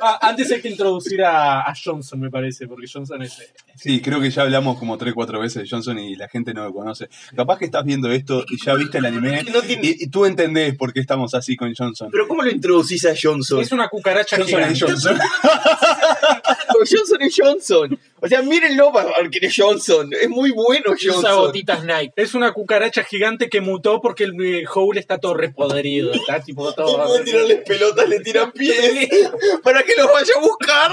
[0.00, 3.36] Ah, antes hay que introducir a, a Johnson, me parece, porque Johnson es.
[3.74, 6.62] Sí, creo que ya hablamos como 3 4 veces de Johnson y la gente no
[6.62, 7.08] lo conoce.
[7.34, 10.24] Capaz que estás viendo esto y ya viste el anime No tiene- y, y tú
[10.24, 12.10] entendés por qué estamos así con Johnson.
[12.12, 13.60] Pero ¿cómo lo introducís a Johnson?
[13.60, 14.92] Es una cucaracha Johnson es gigante.
[14.92, 15.18] Johnson.
[16.78, 17.98] Johnson es Johnson.
[18.20, 20.10] O sea, mírenlo para ver quién es Johnson.
[20.12, 21.36] Es muy bueno Usa Johnson.
[21.38, 22.12] botitas Nike.
[22.16, 26.12] Es una cucaracha gigante que mutó porque el eh, Howl está todo repodrido.
[26.12, 27.08] Está tipo No todo.
[27.66, 29.08] pelotas, le tiran pies
[29.62, 30.92] para que los vaya a buscar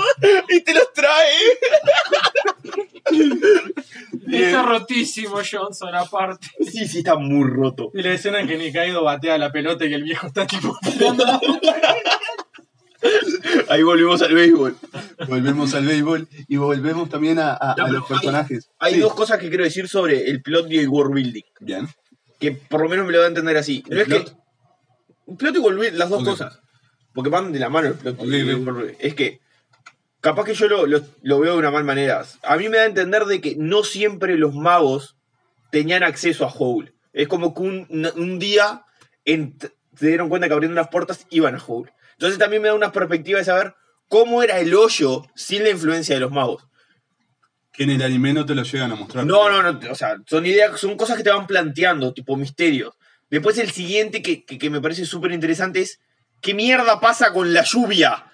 [0.49, 1.33] y te los trae.
[4.31, 6.47] Está rotísimo Johnson, aparte.
[6.71, 7.91] Sí, sí, está muy roto.
[7.93, 10.77] Y la escena en que Nikaido batea la pelota y el viejo está tipo.
[13.69, 14.75] Ahí volvemos al béisbol.
[15.27, 18.69] Volvemos al béisbol y volvemos también a, No, los personajes.
[18.79, 18.99] Hay Sí.
[18.99, 21.43] dos cosas que quiero decir sobre el plot y el world building.
[21.59, 21.87] Bien.
[22.39, 23.83] Que por lo menos me lo va a entender así.
[23.87, 24.29] No ¿El es plot?
[24.29, 24.44] que.
[25.37, 26.27] Plot y building, las dos Ok.
[26.29, 26.59] cosas.
[27.13, 28.95] Porque van de la mano el plot Ok, y el ok.
[28.99, 29.39] Es que.
[30.21, 32.25] Capaz que yo lo, lo- lo veo de una mal manera.
[32.43, 35.17] A mí me da a entender de que no siempre los magos
[35.71, 36.93] tenían acceso a Howl.
[37.13, 38.83] Es como que un, un día
[39.23, 39.55] en-
[39.95, 41.91] se dieron cuenta que abriendo las puertas iban a Howl.
[42.13, 43.75] Entonces también me da una perspectiva de saber
[44.07, 46.67] cómo era el hoyo sin la influencia de los magos.
[47.71, 49.25] Que en el anime no te lo llegan a mostrar.
[49.25, 49.91] No, no, no.
[49.91, 52.95] O sea, son ideas, son cosas que te van planteando, tipo misterios.
[53.29, 55.99] Después el siguiente que, que- que me parece súper interesante es
[56.41, 58.25] ¿qué mierda pasa con la lluvia?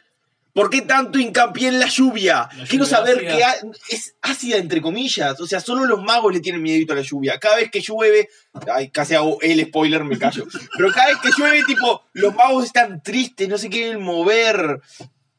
[0.54, 2.50] ¿Por qué tanto hincapié en la lluvia?
[2.58, 3.38] La Quiero lluvia saber ácida.
[3.38, 3.56] que ha-
[3.90, 5.40] es ácida entre comillas.
[5.40, 7.40] O sea, solo los magos le tienen miedito a la lluvia.
[7.40, 8.28] Cada vez que llueve,
[8.70, 10.46] ay, casi hago el spoiler, me callo.
[10.76, 14.82] Pero cada vez que llueve, tipo, los magos están tristes, no se quieren mover.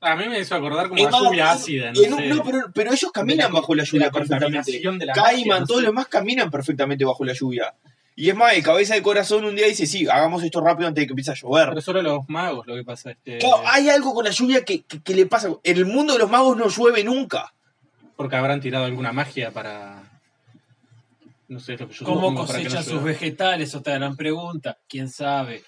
[0.00, 1.92] A mí me hizo acordar como la lluvia ácida.
[1.92, 2.26] No, sé.
[2.28, 4.80] no, pero, pero ellos caminan la- bajo la lluvia la perfectamente.
[5.14, 5.86] Caiman, no todos sé.
[5.86, 7.74] los demás caminan perfectamente bajo la lluvia.
[8.14, 11.02] Y es más, el cabeza de corazón un día dice, sí, hagamos esto rápido antes
[11.02, 11.70] de que empiece a llover.
[11.70, 13.10] Pero solo los magos lo que pasa.
[13.12, 15.48] Este, Claro, hay algo con la lluvia que, que- que le pasa.
[15.64, 17.52] En el mundo de los magos no llueve nunca.
[18.16, 20.02] Porque habrán tirado alguna magia para.
[21.48, 23.74] No sé, es lo que yo ¿Cómo no cosechan sus vegetales?
[23.74, 24.78] Otra gran pregunta.
[24.88, 25.62] ¿Quién sabe?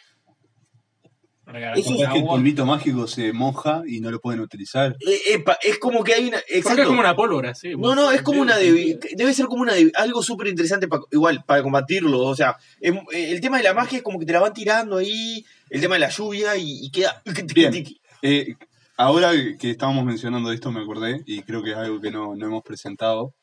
[1.59, 4.97] Eso Capaz que el polvito mágico se moja y no lo pueden utilizar.
[5.01, 6.39] Eh, epa, es como que hay una.
[6.49, 6.83] Exacto.
[6.83, 7.75] es como una pólvora, sí.
[7.77, 11.03] No, no, es como una debi- debe ser como una debi- algo súper interesante para
[11.13, 14.27] igual para combatirlo, o sea, em- eh, el tema de la magia es como que
[14.27, 17.23] te la van tirando ahí, el tema de la lluvia y, y queda
[17.55, 17.85] Bien.
[18.23, 18.55] Eh,
[18.97, 22.47] ahora que estábamos mencionando esto me acordé y creo que es algo que no, no
[22.47, 23.35] hemos presentado.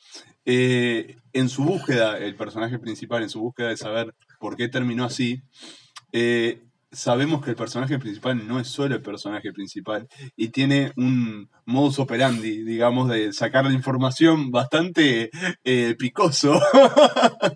[0.46, 5.06] Eh, en su búsqueda, el personaje principal, en su búsqueda de saber por qué terminó
[5.06, 5.42] así,
[6.14, 11.50] eh, sabemos que el personaje principal no es solo el personaje principal y tiene un
[11.72, 15.32] modus operandi, digamos, de sacar la información bastante
[15.64, 16.62] eh, picoso.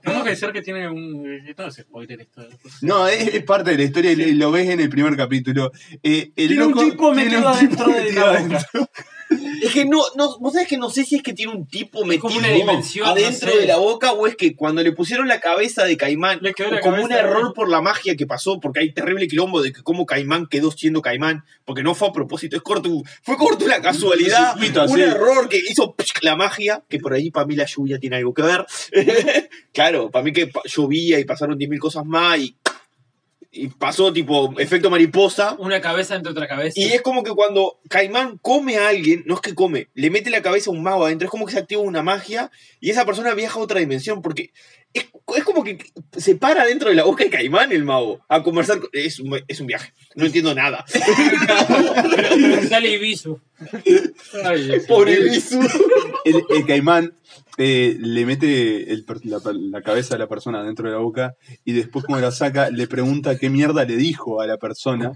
[0.04, 1.24] Tengo que decir que tiene un.
[1.58, 2.48] No es spoiler esto.
[2.82, 5.72] No, es, es parte de la historia y lo ves en el primer capítulo.
[6.04, 8.90] Eh, el Tiene un tipo metido un tipo adentro de la adentro.
[9.62, 12.06] Es que no, no, vos sabés que no sé si es que tiene un tipo
[12.06, 13.62] metido como una dimensión, adentro no sé.
[13.62, 17.04] de la boca o es que cuando le pusieron la cabeza de Caimán, la como
[17.04, 20.46] un error por la magia que pasó, porque hay terrible quilombo de que cómo Caimán
[20.48, 24.60] quedó siendo Caimán, porque no fue a propósito, es corto, fue corto una casualidad, Un
[24.60, 28.18] circuito un error que hizo la magia, que por ahí para mí la lluvia tiene
[28.18, 28.66] algo que ver.
[29.74, 32.58] claro, para mí que llovía y pasaron 10.000 cosas más y,
[33.52, 35.56] y pasó tipo efecto mariposa.
[35.60, 36.80] Una cabeza entre otra cabeza.
[36.80, 40.30] Y es como que cuando Caimán come a alguien, no es que come, le mete
[40.30, 43.06] la cabeza a un mago adentro, es como que se activa una magia y esa
[43.06, 44.52] persona viaja a otra dimensión, porque
[45.00, 45.06] es,
[45.38, 45.78] es como que
[46.18, 48.80] se para dentro de la boca de Caimán el mago a conversar.
[48.80, 50.84] con- es, un, es un viaje, no entiendo nada.
[52.70, 53.40] Sale Ibisu.
[54.44, 54.84] Ay, Dios.
[54.88, 55.60] Pobre Bisu.
[56.26, 57.14] el, el caimán
[57.58, 61.74] eh, le mete el la, la cabeza de la persona dentro de la boca y
[61.74, 65.14] después cuando la saca le pregunta qué mierda le dijo a la persona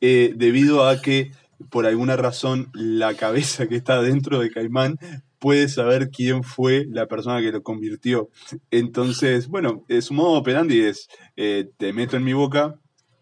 [0.00, 1.32] eh, debido a que
[1.70, 4.98] por alguna razón la cabeza que está dentro de caimán
[5.42, 8.28] puede saber quién fue la persona que lo convirtió.
[8.70, 12.76] Entonces, bueno, eh, su modo operandi es, eh, te meto en mi boca,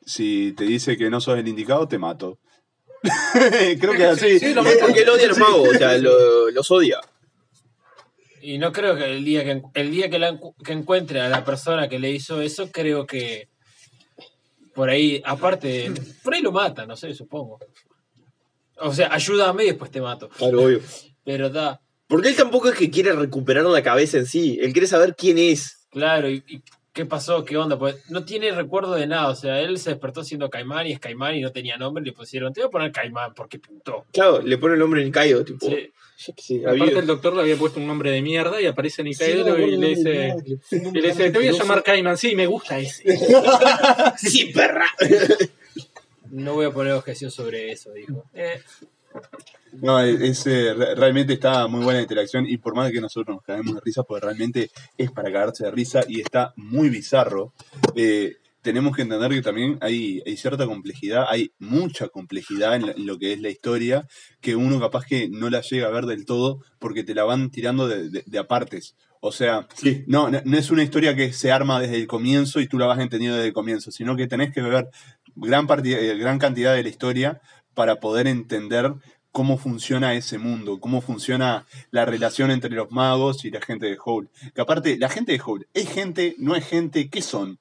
[0.05, 2.39] si te dice que no sos el indicado, te mato.
[3.81, 4.39] Creo que es así.
[4.39, 7.01] Sí, lo porque él odia a los magos, o sea, lo- los odia.
[8.43, 11.43] Y no creo que el día que, el día que, la que encuentre a la
[11.45, 13.49] persona que le hizo eso, creo que
[14.75, 15.91] por ahí, aparte,
[16.23, 17.59] por ahí lo mata, no sé, supongo.
[18.77, 20.29] O sea, ayúdame y después te mato.
[20.29, 20.81] Claro, obvio.
[21.25, 21.81] Pero da,
[22.11, 25.39] Porque él tampoco es que quiere recuperar la cabeza en sí, él quiere saber quién
[25.39, 25.87] es.
[25.91, 26.61] claro, y, y
[26.93, 29.29] qué pasó, qué onda, pues no tiene recuerdo de nada.
[29.31, 32.13] O sea, él se despertó siendo Caimán y es Caimán y no tenía nombre, le
[32.13, 34.05] pusieron, te voy a poner Caimán porque puto.
[34.13, 35.67] Claro, le pone el nombre Caio, tipo.
[35.69, 35.89] Sí.
[36.37, 39.09] sé, Aparte había- el doctor le había puesto un nombre de mierda y aparece Sí,
[39.09, 40.35] Nikaido y le dice,
[40.73, 43.05] y le dice, te voy a llamar Cayman, sí, me gusta ese.
[44.19, 44.87] Sí, perra.
[46.31, 48.25] No voy a poner objeción sobre eso, dijo.
[48.35, 48.61] Eh,
[49.83, 53.37] No, es, eh, re- realmente está muy buena la interacción y por más que nosotros
[53.37, 57.53] nos caemos de risa, pues realmente es para cagarse de risa y está muy bizarro.
[57.95, 62.93] Eh, tenemos que entender que también hay, hay cierta complejidad, hay mucha complejidad en, la-
[62.93, 64.07] en lo que es la historia,
[64.41, 67.51] que uno capaz que no la llega a ver del todo porque te la van
[67.51, 68.97] tirando de, de- de apartes.
[69.23, 70.03] O sea, Sí.
[70.07, 72.99] no, no, es una historia que se arma desde el comienzo y tú la vas
[73.01, 74.89] entendiendo desde el comienzo, sino que tenés que ver
[75.37, 77.41] gran, eh, gran cantidad de la historia
[77.75, 78.95] para poder entender
[79.33, 83.97] cómo funciona ese mundo, cómo funciona la relación entre los magos y la gente de
[84.05, 84.29] Howl.
[84.55, 87.09] Que aparte, la gente de Howl, ¿es gente, no es gente?
[87.09, 87.59] ¿Qué son?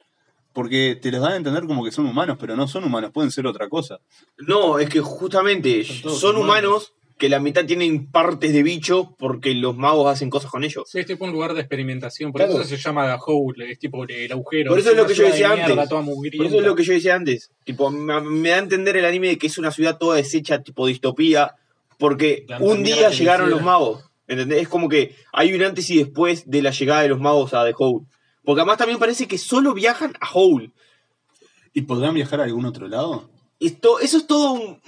[0.52, 3.30] Porque te los dan a entender como que son humanos, pero no son humanos, pueden
[3.32, 4.00] ser otra cosa.
[4.40, 6.44] No, es que justamente Son son, todos humanos.
[6.44, 6.94] humanos.
[7.20, 10.86] Que la mitad tienen partes de bicho porque los magos hacen cosas con ellos.
[10.90, 12.32] Sí, es tipo un lugar de experimentación.
[12.32, 12.54] Por Claro.
[12.62, 14.70] eso se llama Hole, es tipo el agujero.
[14.70, 16.38] Por eso es lo que yo de decía mierda, antes.
[16.38, 17.52] Por eso es lo que yo decía antes.
[17.66, 20.64] Tipo, me, me da a entender el anime de que es una ciudad toda deshecha,
[20.64, 21.56] tipo distopía,
[21.98, 24.06] porque un día llegaron los magos.
[24.28, 24.62] ¿Entendés?
[24.62, 27.66] Es como que hay un antes y después de la llegada de los magos a
[27.66, 28.06] The Hole.
[28.46, 30.72] Porque además también parece que solo viajan a Hole.
[31.74, 33.30] ¿Y podrán viajar a algún otro lado?
[33.60, 34.80] Esto, eso es todo un...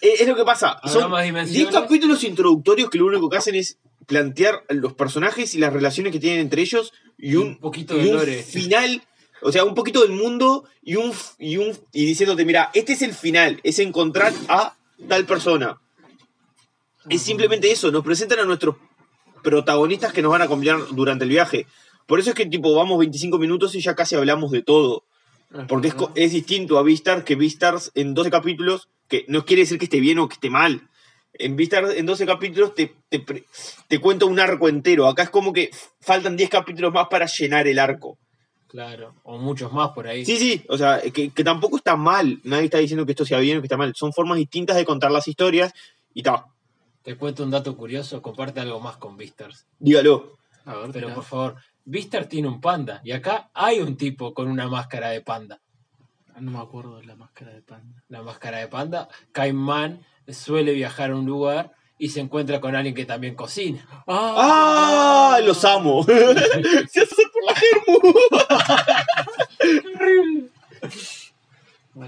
[0.00, 0.72] Es lo que pasa.
[0.72, 1.74] ¿Habrá Son más 10 dimensiones?
[1.74, 6.18] capítulos introductorios que lo único que hacen es plantear los personajes y las relaciones que
[6.18, 8.42] tienen entre ellos y un, Un poquito y de un lore.
[8.42, 9.02] final,
[9.40, 13.02] o sea, un poquito del mundo y un y un y diciéndote, mira, este es
[13.02, 14.76] el final, es encontrar a
[15.08, 15.80] tal persona.
[17.08, 18.76] Es simplemente eso, nos presentan a nuestros
[19.42, 21.66] protagonistas que nos van a acompañar durante el viaje.
[22.06, 25.04] Por eso es que tipo vamos 25 minutos y ya casi hablamos de todo.
[25.68, 29.78] Porque es, es distinto a Beastars que Beastars en 12 capítulos, que no quiere decir
[29.78, 30.88] que esté bien o que esté mal.
[31.32, 33.24] En Beastars en 12 capítulos te, te,
[33.88, 35.06] te cuenta un arco entero.
[35.06, 38.18] Acá es como que faltan 10 capítulos más para llenar el arco.
[38.68, 40.24] Claro, o muchos más por ahí.
[40.24, 42.38] Sí, sí, o sea, que, que tampoco está mal.
[42.44, 43.92] Nadie está diciendo que esto sea bien o que está mal.
[43.96, 45.72] Son formas distintas de contar las historias
[46.14, 46.46] y ta,
[47.02, 49.66] Te cuento un dato curioso, comparte algo más con Vistars.
[49.80, 50.36] dígalo.
[50.66, 54.48] A ver, Pero por favor, Vistar tiene un panda y acá hay un tipo con
[54.48, 55.60] una máscara de panda.
[56.34, 58.02] Ah, No me acuerdo de la máscara de panda.
[58.08, 62.94] La máscara de panda, Caimán suele viajar a un lugar y se encuentra con alguien
[62.94, 63.86] que también cocina.
[64.06, 65.38] ¡Ah!
[65.44, 66.02] ¡Los amo!
[66.04, 68.00] ¡Se hace por la germu!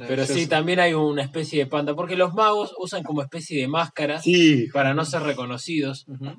[0.09, 3.69] Pero sí, también hay una especie de panda, porque los magos usan como especie de
[3.69, 4.69] máscaras Sí.
[4.73, 6.07] para no ser reconocidos.
[6.09, 6.37] Ujú.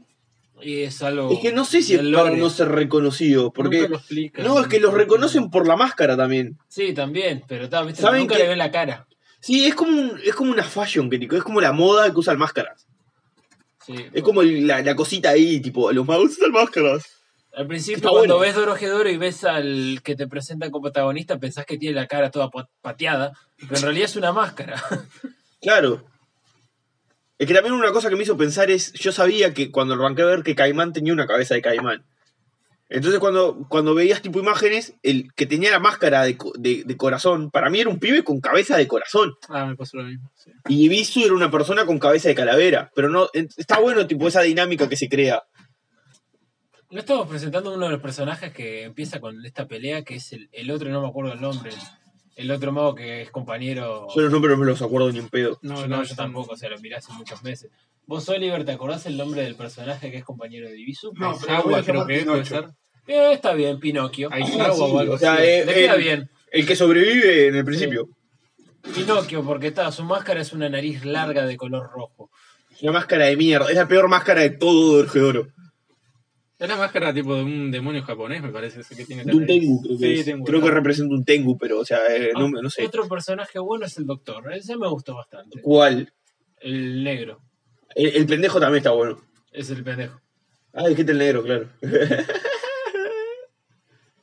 [0.64, 1.32] Y es algo.
[1.32, 3.78] Es que no sé si es para no ser reconocido, porque...
[3.80, 4.46] Nunca lo explican.
[4.46, 6.58] No, es que los reconocen por la máscara también.
[6.70, 8.02] Sí, también, pero ta, ¿viste?
[8.02, 9.08] ¿Saben nunca que- le ven la cara.
[9.42, 12.38] Sí, es como, un- es como una fashion, que es como la moda que usan
[12.38, 12.88] máscaras.
[13.86, 13.96] Sí.
[14.14, 17.04] Es como el- la, la cosita ahí, tipo, los magos usan máscaras.
[17.56, 18.40] Al principio, cuando bueno.
[18.40, 22.32] ves Dorohedoro y ves al que te presentan como protagonista, pensás que tiene la cara
[22.32, 24.82] toda pa- pateada, pero en realidad es una máscara.
[25.62, 26.04] Claro.
[27.44, 30.22] Es que también una cosa que me hizo pensar es, yo sabía que cuando arranqué
[30.22, 32.06] a ver que Caimán tenía una cabeza de Caimán.
[32.88, 37.52] Entonces cuando, cuando veías tipo imágenes, el que tenía la máscara de, de- de corazón,
[37.52, 39.34] para mí era un pibe con cabeza de corazón.
[39.50, 40.32] Ah, me pasó lo mismo.
[40.36, 40.52] sí.
[40.70, 42.92] Y Ibisu era una persona con cabeza de calavera.
[42.96, 45.44] Pero no, está bueno tipo esa dinámica que se crea.
[46.92, 50.48] No estamos presentando uno de los personajes que empieza con esta pelea, que es el,
[50.54, 51.72] el otro, no me acuerdo el nombre,
[52.36, 54.08] el, el otro mago que es compañero.
[54.16, 55.60] Yo los nombres no me los acuerdo ni un pedo.
[55.62, 57.72] No, no, yo tampoco, o sea, lo miré hace muchos meses.
[58.06, 61.14] Vos, Oliver, ¿te acordás el nombre del personaje que es compañero de Ibisu?
[61.16, 62.46] No, pero Agua, creo que puede Pinocho.
[62.46, 62.66] ser.
[63.08, 64.30] Eh, está bien, Pinocchio.
[64.32, 65.44] Hay Ah, agua sí, o algo O sea, así.
[65.44, 66.30] eh, Le queda el- bien.
[66.52, 68.10] El que sobrevive en el principio.
[68.94, 72.30] Pinocchio, porque está, su máscara es una nariz larga de color rojo.
[72.82, 73.70] Una máscara de mierda.
[73.70, 75.48] Es la peor máscara de todo Dorjedoro.
[76.64, 78.80] Es la máscara tipo de un demonio japonés, me parece.
[78.80, 79.46] Ese que tiene De un.
[79.46, 80.26] Tengu, creo que Sí, es.
[80.26, 80.76] Tengu, Creo que claro.
[80.78, 82.86] representa un Tengu, pero, o sea, eh, no, Ah, no sé.
[82.86, 84.54] Otro personaje bueno es el doctor.
[84.54, 85.60] Ese me gustó bastante.
[85.62, 86.14] ¿Cuál?
[86.62, 87.42] El negro.
[87.96, 89.20] El, el pendejo también está bueno.
[89.52, 90.22] Es el pendejo.
[90.72, 91.68] Ah, dijiste el negro, claro.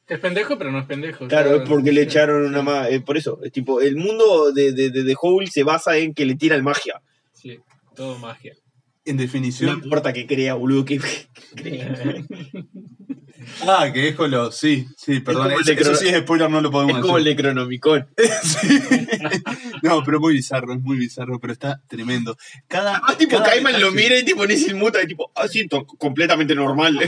[0.08, 1.28] Es pendejo, pero no es pendejo.
[1.28, 2.88] Claro, es porque le echaron una más.
[3.06, 6.24] por eso, es tipo, el mundo de, de, de, de Howl se basa en que
[6.24, 7.00] le tiran magia.
[7.32, 7.60] Sí,
[7.94, 8.54] todo magia.
[9.10, 9.80] En No definición.
[9.84, 11.94] importa que crea, boludo, que, que crea.
[13.66, 14.50] Ah, que es los.
[14.56, 15.50] Sí, sí, perdón.
[15.50, 17.36] el Eso, sí es spoiler, no lo podemos Es como el decir.
[17.38, 18.06] de Cronomicon.
[18.42, 18.80] Sí.
[19.82, 22.36] No, pero muy bizarro, es muy bizarro, pero está tremendo.
[22.68, 22.96] Cada.
[22.98, 25.48] Además, tipo, cada Cayman lo detalle- mira y tipo, ni se inmuta, y tipo, ah,
[25.48, 26.98] sí, to- completamente normal.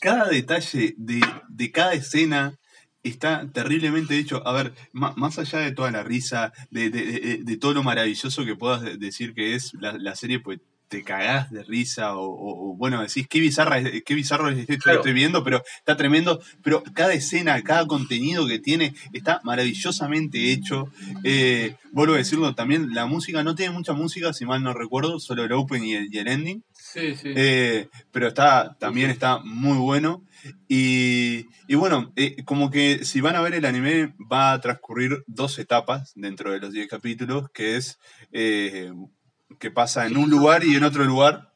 [0.00, 2.54] cada detalle de, de cada escena
[3.04, 4.46] está terriblemente hecho.
[4.46, 8.44] A ver, más allá de toda la risa, de, de- de- de todo lo maravilloso
[8.44, 12.24] que puedas de- decir que es la, la serie, pues te cagás de risa o,
[12.24, 14.98] o- o, bueno, decís qué bizarra qué bizarro es esto que Claro.
[15.00, 20.88] estoy viendo, pero está tremendo, pero cada escena, cada contenido que tiene está maravillosamente hecho.
[21.24, 25.18] Eh, vuelvo a decirlo también, la música no tiene mucha música, si mal no recuerdo,
[25.20, 26.62] solo el open y el, y el ending.
[26.94, 27.32] Sí, sí.
[27.34, 30.22] Eh, pero está, también está muy bueno.
[30.68, 35.24] Y, y bueno, eh, como que si van a ver el anime, va a transcurrir
[35.26, 37.98] dos etapas dentro de los 10 capítulos, que es
[38.30, 38.92] eh,
[39.58, 41.52] que pasa en un lugar y en otro lugar.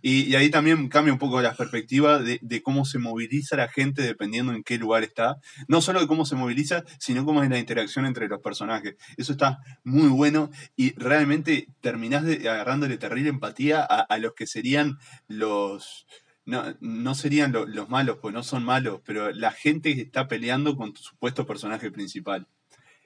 [0.00, 4.52] Y, ahí también cambia un poco la perspectiva de, cómo se moviliza la gente dependiendo
[4.52, 5.36] en qué lugar está.
[5.68, 8.96] No solo de cómo se moviliza, sino cómo es la interacción entre los personajes.
[9.16, 14.98] Eso está muy bueno y realmente terminás de, agarrándole terrible empatía a, los que serían
[15.28, 16.06] los...
[16.44, 20.76] No, no serían lo- los malos, pues no son malos, pero la gente está peleando
[20.76, 22.48] con tu supuesto personaje principal.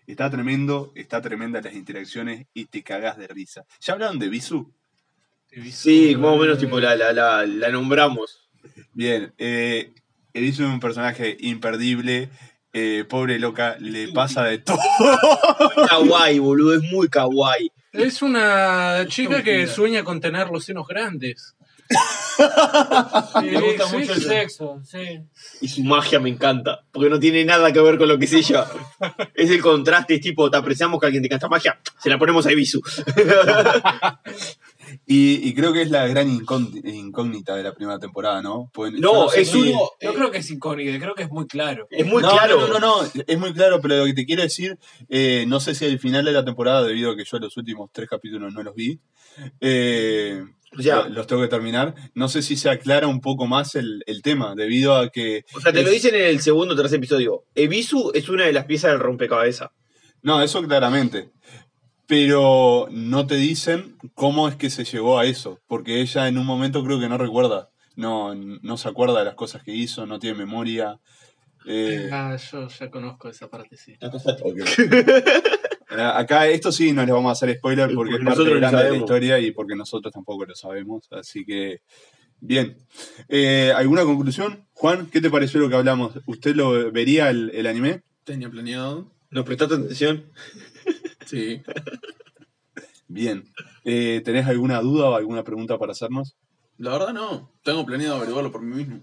[0.06, 3.66] Está tremendo, está tremenda las interacciones y te cagás de risa.
[3.80, 4.72] ¿Ya hablaron de Bisu?
[5.72, 8.48] Sí, más o menos tipo la, la, la, la nombramos.
[8.92, 9.92] Bien, eh,
[10.32, 12.28] es un personaje imperdible,
[12.72, 14.78] eh, pobre loca, le pasa de todo.
[15.88, 17.70] Kawaii, boludo, es muy kawaii.
[17.92, 21.54] Es una chica que sueña con tener los senos grandes.
[23.42, 24.20] Me gusta Sí, mucho sí.
[24.20, 25.20] el sexo, sí.
[25.60, 28.32] Y su magia me encanta, porque no tiene nada que ver con lo que es
[28.32, 28.66] ella.
[29.34, 32.44] Es el contraste, es tipo, te apreciamos que alguien te canta magia, se la ponemos
[32.46, 32.82] a Ibisu.
[35.08, 38.72] Y, y creo que es la gran incógn- incógnita de la primera temporada, ¿no?
[38.76, 39.90] Yo No, sé es uno.
[40.00, 41.86] Yo creo que es incógnito, creo que es muy claro.
[41.90, 42.60] Es muy no, claro.
[42.62, 45.60] No, no, no, no, es muy claro, pero lo que te quiero decir, eh, no
[45.60, 48.52] sé si al final de la temporada, debido a que yo los últimos tres capítulos
[48.52, 48.98] no los vi,
[49.60, 50.42] eh,
[50.76, 53.74] O sea, lo- los tengo que terminar, no sé si se aclara un poco más
[53.76, 55.44] el, el tema, debido a que...
[55.54, 57.44] o sea, te lo dicen en el segundo o tercer episodio.
[57.54, 59.70] Ebisu es una de las piezas del rompecabezas.
[60.22, 61.30] No, eso claramente.
[62.06, 66.46] Pero no te dicen cómo es que se llegó a eso, porque ella en un
[66.46, 70.18] momento creo que no recuerda, no, no se acuerda de las cosas que hizo, no
[70.18, 71.00] tiene memoria.
[71.66, 73.96] eh, Ah, yo ya conozco esa parte, sí.
[75.88, 78.84] Acá esto sí no les vamos a hacer spoiler porque, porque es parte nosotros grande
[78.84, 81.08] de la historia y porque nosotros tampoco lo sabemos.
[81.12, 81.80] Así que,
[82.40, 82.76] bien.
[83.28, 84.66] Eh, ¿Alguna conclusión?
[84.74, 86.12] Juan, ¿qué te pareció lo que hablamos?
[86.26, 88.02] ¿Usted lo vería el, el anime?
[88.24, 89.10] Tenía planeado.
[89.30, 90.24] ¿Nos prestaste atención?
[91.26, 91.62] Sí.
[93.08, 93.44] Bien.
[93.84, 96.36] Eh, ¿Tenés alguna duda o alguna pregunta para hacernos?
[96.78, 97.52] La verdad no.
[97.62, 99.02] Tengo planeado averiguarlo por mí mismo.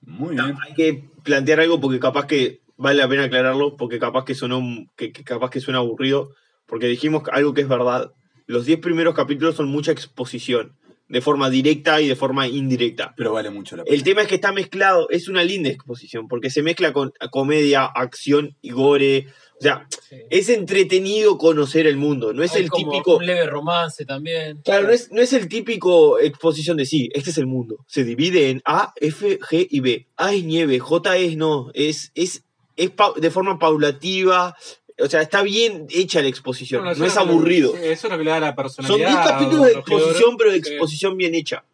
[0.00, 0.56] Muy bien.
[0.66, 4.62] Hay que plantear algo porque capaz que vale la pena aclararlo, porque capaz que sonó
[4.96, 6.30] que, que capaz que suena aburrido,
[6.66, 8.12] porque dijimos algo que es verdad.
[8.46, 10.76] Los 10 primeros capítulos son mucha exposición,
[11.08, 13.14] de forma directa y de forma indirecta.
[13.16, 13.94] Pero vale mucho la pena.
[13.94, 17.84] El tema es que está mezclado, es una linda exposición, porque se mezcla con comedia,
[17.84, 19.26] acción y gore.
[19.60, 20.16] O sea, Sí.
[20.30, 23.16] es entretenido conocer el mundo, no es Hay el como típico.
[23.18, 24.62] Un leve romance también.
[24.64, 27.76] Claro, no es, no es el típico exposición de sí, este es el mundo.
[27.86, 30.06] Se divide en A, F, G y B.
[30.16, 31.70] A es nieve, J es no.
[31.74, 32.42] Es, es,
[32.76, 34.56] es pa- de forma paulativa.
[34.98, 36.82] O sea, está bien hecha la exposición.
[36.82, 37.72] Bueno, no es que- aburrido.
[37.72, 39.08] sí, Eso es lo que le da la Son personalidad.
[39.08, 40.68] 10 a capítulos de exposición, pero de Sí.
[40.70, 41.64] exposición bien hecha.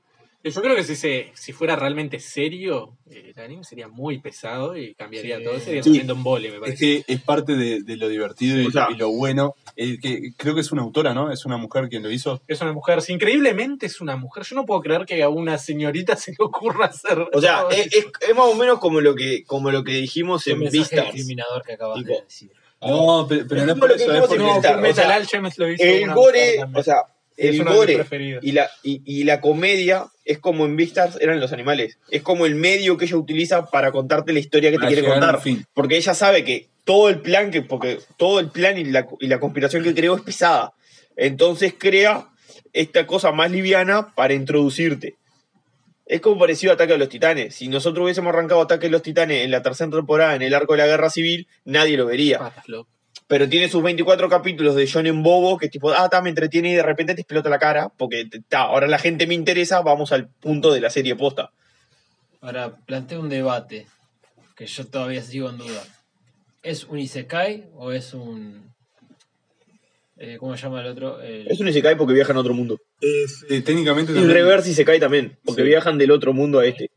[0.50, 4.76] Yo creo que si, se, si fuera realmente serio, eh, el anime sería muy pesado
[4.76, 5.44] y cambiaría Sí.
[5.44, 5.58] todo.
[5.60, 5.90] Sería Sí.
[5.90, 6.78] tremendo embole, me Es parece.
[7.04, 9.54] que es parte de, de lo divertido y, O sea- y lo bueno.
[9.76, 11.30] El que, creo que es una autora, ¿no?
[11.30, 12.40] Es una mujer quien lo hizo.
[12.48, 14.44] Es una mujer, increíblemente es una mujer.
[14.44, 17.18] Yo no puedo creer que a una señorita se le ocurra hacer.
[17.32, 20.46] O sea, es, es- es más o menos como lo que, como lo que dijimos
[20.46, 21.04] Un en Vistas.
[21.12, 22.50] discriminador que acabas Tipo, de decir.
[22.80, 24.94] No, pero, pero no es Es por lo que eso, es en No, Vistas, o
[24.94, 25.16] sea.
[25.78, 28.04] El gore, o sea, es el gore
[28.42, 31.98] y la, y, y la comedia es como en Vistas eran los animales.
[32.10, 35.40] Es como el medio que ella utiliza para contarte la historia que te quiere contar.
[35.74, 39.28] Porque ella sabe que todo el plan que, porque todo el plan y la, y
[39.28, 40.72] la conspiración que creó es pesada.
[41.16, 42.28] Entonces crea
[42.72, 45.16] esta cosa más liviana para introducirte.
[46.06, 47.54] Es como parecido a Ataque a los Titanes.
[47.54, 50.74] Si nosotros hubiésemos arrancado Ataque a los Titanes en la tercera temporada, en el arco
[50.74, 52.38] de la guerra civil, nadie lo vería.
[52.38, 52.95] Patas, loco.
[53.28, 56.28] Pero tiene sus 24 capítulos de John en Bobo, que es tipo, ah, ta, me
[56.28, 59.80] entretiene y de repente te explota la cara, porque ta, ahora la gente me interesa,
[59.80, 61.50] vamos al punto de la serie posta.
[62.40, 63.86] Ahora, planteo un debate
[64.56, 65.82] que yo todavía sigo en duda.
[66.62, 68.72] ¿Es un Isekai o es un.
[70.18, 71.20] eh, ¿Cómo se llama el otro?
[71.20, 72.78] El- Es un Isekai porque viajan a otro mundo.
[73.00, 75.68] Es, eh, técnicamente Y Reverse Isekai también, porque Sí.
[75.68, 76.90] viajan del otro mundo a este.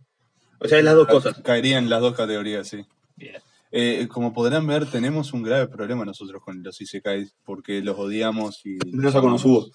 [0.60, 1.40] O sea, es las dos cosas.
[1.44, 2.86] caerían las dos categorías, sí.
[3.16, 3.42] Bien.
[3.72, 8.66] Eh, como podrán ver, tenemos un grave problema nosotros con los Isekais, porque los odiamos
[8.66, 8.78] y...
[8.92, 9.66] Menos a Konosuba.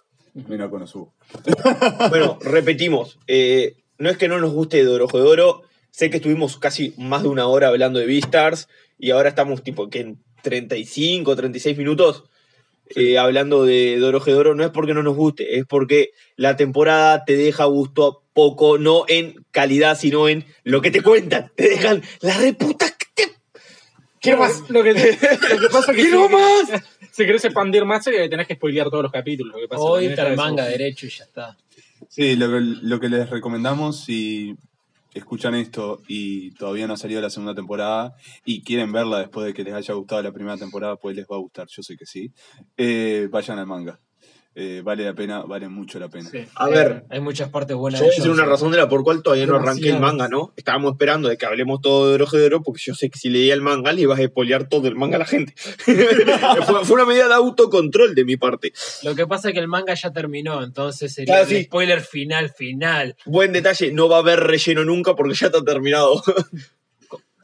[0.49, 1.13] Menos a Konosuba.
[2.11, 3.19] Bueno, repetimos.
[3.29, 5.63] eh, no es que no nos guste Dorojedoro.
[5.91, 8.69] Sé que estuvimos casi más de una hora hablando de Beastars
[8.99, 12.25] y ahora estamos tipo que en 35, 36 minutos.
[12.97, 17.37] eh, hablando de Dorojedoro, no es porque no nos guste, es porque la temporada te
[17.37, 21.51] deja gusto a poco, no en calidad, sino en lo que te cuentan.
[21.55, 22.87] Te dejan la reputa.
[24.25, 24.71] Quiero más.
[24.71, 26.83] Lo que, lo que pasa es que ¡Quiero si, más!
[27.13, 29.55] si querés expandir más, eh, tenés que spoilear todos los capítulos.
[29.55, 30.43] Lo que pasa O también irte está eso.
[30.43, 31.57] manga derecho y ya está.
[32.09, 34.55] Sí, lo que, lo que les recomendamos si
[35.15, 38.15] escuchan esto y todavía no ha salido la segunda temporada
[38.45, 41.37] y quieren verla después de que les haya gustado la primera temporada, pues les va
[41.37, 42.33] a gustar, yo sé que sí.
[42.77, 44.01] Eh, vayan al manga.
[44.57, 46.31] Eh, vale la pena, vale mucho la pena.
[46.31, 46.45] Sí.
[46.55, 47.99] A ver, Hay muchas partes buenas.
[47.99, 49.99] yo voy a de decir una razón de la por cual todavía no arranqué el
[49.99, 50.53] manga, ¿no?
[50.57, 53.63] Estábamos esperando de que hablemos todo de Dorojedoro, porque yo sé que si leía el
[53.63, 55.55] manga le ibas a spoilear todo el manga a la gente.
[55.85, 58.73] fue, fue una medida de autocontrol de mi parte.
[59.03, 61.65] Lo que pasa es que el manga ya terminó, entonces sería Claro, el sí.
[61.65, 63.17] spoiler final, final.
[63.27, 66.23] Buen detalle, no va a haber relleno nunca porque ya está terminado.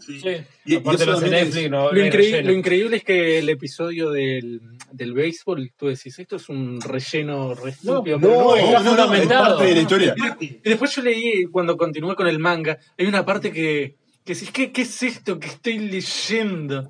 [0.00, 0.20] Sí.
[0.64, 3.48] Y- y Aparte eso los de también Netflix no, no Lo, increíble es que el
[3.48, 4.60] episodio del,
[4.92, 8.84] del béisbol, tú decís, esto es un relleno re estúpido, pero no, no, está No,
[8.84, 9.46] no, no, es fundamentado.
[9.56, 10.14] parte de la historia.
[10.40, 14.50] Y después yo leí, cuando continué con el manga, hay una parte que, que decís,
[14.50, 16.88] ¿qué, ¿qué es esto que estoy leyendo?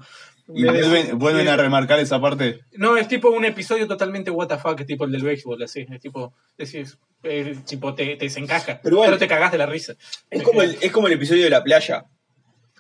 [0.53, 2.61] Y vuelven, vuelven a remarcar esa parte.
[2.73, 5.87] No, es tipo un episodio totalmente fuck, tipo el del béisbol, así.
[5.89, 9.17] Es tipo, decís, eh, tipo te, te desencaja, Pero bueno.
[9.17, 9.95] te cagás de la risa.
[10.29, 12.05] Es como el, es como el episodio de la playa.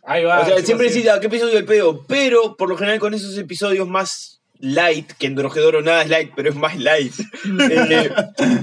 [0.05, 0.40] Ahí va.
[0.40, 2.05] o sea, siempre decís, "Ah, ¿qué episodio del pedo?
[2.07, 6.32] Pero, por lo general, con esos episodios más light, que en Dorojedoro nada es light,
[6.36, 7.12] pero es más light.
[7.70, 8.11] eh,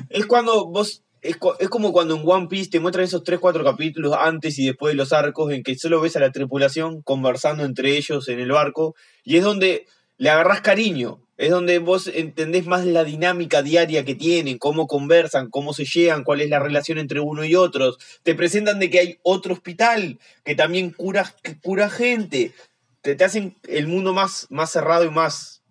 [0.10, 1.04] es cuando vos.
[1.22, 4.94] Es, es como cuando en One Piece te muestran esos 3-4 capítulos antes y después
[4.94, 8.52] de los arcos en que solo ves a la tripulación conversando entre ellos en el
[8.52, 14.04] barco y es donde le agarrás cariño, es donde vos entendés más la dinámica diaria
[14.04, 17.98] que tienen, cómo conversan, cómo se llegan, cuál es la relación entre uno y otros.
[18.24, 22.54] Te presentan de que hay otro hospital que también cura, que cura gente.
[23.02, 25.62] Te, te hacen el mundo más, más cerrado y más...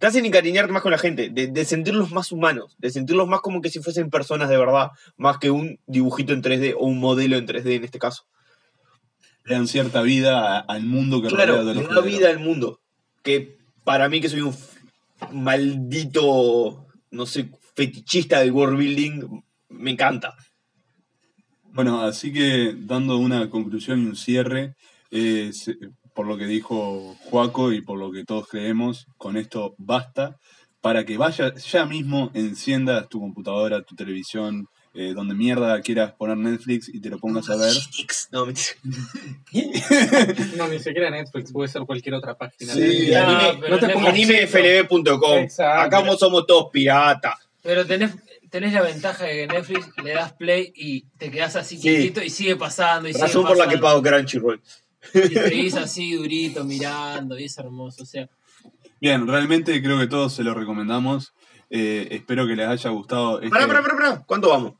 [0.00, 3.40] Te hacen encariñarte más con la gente, de, de sentirlos más humanos, de sentirlos más
[3.40, 6.98] como que si fuesen personas de verdad, más que un dibujito en 3D o un
[6.98, 8.24] modelo en 3D en este caso.
[9.44, 12.40] Le dan cierta vida al mundo que Claro, rodea de le los da vida al
[12.40, 12.80] mundo.
[13.22, 14.54] Que para mí que soy un
[15.32, 20.34] maldito, no sé, fetichista del world building, me encanta.
[21.64, 24.74] Bueno, así que dando una conclusión y un cierre,
[25.10, 25.50] eh,
[26.14, 30.36] por lo que dijo Juaco y por lo que todos creemos, con esto basta,
[30.80, 36.36] para que vayas ya mismo, enciendas tu computadora, tu televisión, eh, donde mierda quieras poner
[36.36, 37.72] Netflix y te lo pongas a ver.
[38.30, 38.68] No, mentira.
[40.56, 42.72] No, ni siquiera Netflix, puede ser cualquier otra página.
[42.72, 45.46] Sí, de- anime, pero no te Netflix- pongas- animeflb.com.
[45.58, 47.34] Acá vos somos todos piratas.
[47.62, 48.12] Pero tenés,
[48.50, 51.82] tenés la ventaja de que Netflix le das play y te quedás así Sí.
[51.82, 53.08] quietito y sigue pasando.
[53.08, 54.02] Y sigue Razón por la que pasando.
[54.02, 54.60] pago Crunchyroll.
[55.14, 58.02] Y seguís así durito mirando y es hermoso.
[58.02, 58.28] O sea,
[59.00, 61.34] Bien, realmente creo que todos se lo recomendamos.
[61.70, 63.38] Eh, espero que les haya gustado.
[63.40, 63.50] Este...
[63.50, 64.22] Pará, pará, pará, pará.
[64.26, 64.74] ¿Cuánto vamos?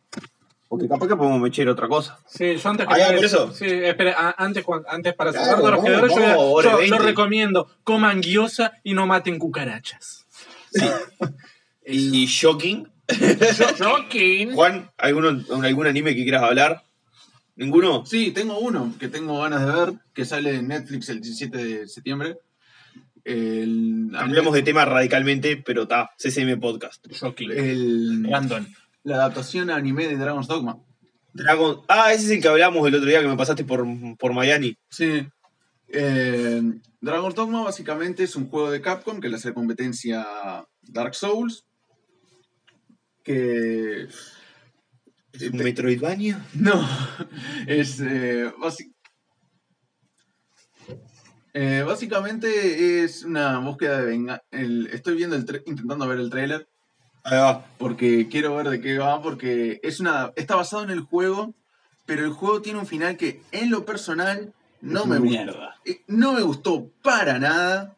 [0.68, 2.18] Porque capaz que podemos mechar otra cosa.
[2.26, 3.52] Sí, yo antes Ah, ya, por eso.
[3.52, 6.96] Sí, espera, antes, antes para Claro, cerrar de los vamos, quedadores, yo, yo- 20.
[6.98, 10.26] yo recomiendo coman guiosa y no maten cucarachas.
[11.86, 12.88] Y Shocking.
[13.78, 14.54] shocking.
[14.54, 16.82] Juan, ¿alguno, ¿algún anime que quieras hablar?
[17.56, 18.04] ¿Ninguno?
[18.06, 21.86] Sí, tengo uno que tengo ganas de ver, que sale en Netflix el 17 de
[21.88, 22.38] septiembre.
[23.24, 27.06] El, Cambiamos de tema radicalmente, pero está, CCM Podcast.
[27.10, 27.50] Shocking.
[27.52, 28.66] el- Random.
[29.04, 30.78] la adaptación a anime de Dragon's Dogma.
[31.32, 31.80] Dragon.
[31.88, 33.84] Ah, ese es el que hablamos el otro día que me pasaste por,
[34.18, 34.76] por Miami.
[34.90, 35.26] Sí.
[35.88, 36.62] Eh,
[37.00, 41.64] Dragon's Dogma básicamente es un juego de Capcom que le hace competencia a Dark Souls.
[43.22, 44.06] Que.
[45.32, 46.44] ¿Es un Metroidvania?
[46.54, 46.86] No,
[47.66, 48.00] es.
[48.00, 48.52] eh,
[51.54, 54.42] eh, básicamente es una búsqueda de venganza.
[54.50, 56.68] Estoy viendo el intentando ver el trailer
[57.22, 57.64] Ahí va.
[57.78, 61.54] porque quiero ver de qué va, porque es una está basado en el juego,
[62.04, 64.52] pero el juego tiene un final que en lo personal
[64.82, 65.30] no me gustó.
[65.30, 65.76] Mierda.
[65.86, 67.96] Eh, No me gustó para nada.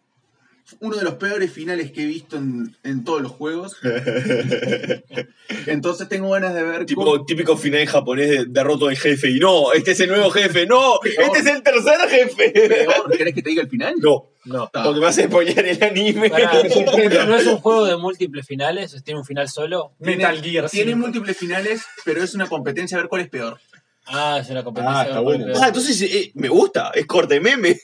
[0.80, 3.76] Uno de los peores finales que he visto en, en todos los juegos.
[5.66, 9.30] Entonces tengo ganas de ver Tipo, cómo- típico final japonés de derroto al jefe.
[9.30, 10.66] Y no, este es el nuevo jefe.
[10.66, 12.50] No, este es el tercer jefe.
[12.50, 13.16] peor.
[13.16, 13.94] ¿Querés que te diga el final?
[13.98, 14.68] No, No.
[14.72, 16.30] porque me vas a spoilear el anime.
[16.30, 16.50] Pará,
[16.96, 18.96] ¿pero ¿No es un juego de múltiples finales?
[19.04, 19.92] ¿Tiene un final solo?
[20.00, 20.98] Metal Gear Tiene 5.
[20.98, 23.58] múltiples finales, pero es una competencia a ver cuál es peor.
[24.06, 25.00] Ah, es una competencia.
[25.00, 25.46] Ah, está bueno.
[25.60, 27.78] Ah, entonces eh, me gusta, es corte meme.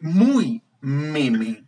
[0.00, 1.64] Muy meme.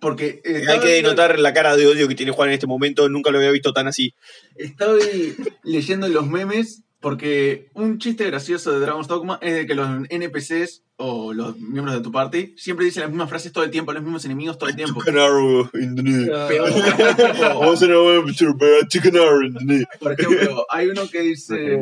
[0.00, 3.08] Porque eh, Hay que denotar la cara de odio que tiene Juan en este momento.
[3.08, 4.14] Nunca lo había visto tan así.
[4.56, 9.88] Estoy leyendo los memes Porque un chiste gracioso de Dragon's Dogma es de que los
[10.08, 13.92] NPCs o los miembros de tu party siempre dicen las mismas frases todo el tiempo,
[13.92, 15.00] los mismos enemigos todo el tiempo.
[15.00, 16.02] Chicken arrow in the
[19.64, 19.84] knee.
[19.98, 21.80] por ejemplo, hay uno que dice...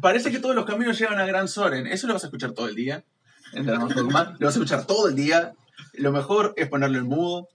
[0.00, 1.86] Parece que todos los caminos llevan a Gran Soren.
[1.86, 3.04] Eso lo vas a escuchar todo el día.
[3.52, 4.36] En Dragon's Dogma.
[4.38, 5.52] Lo vas a escuchar todo el día.
[5.94, 7.48] Lo mejor es ponerlo en mudo.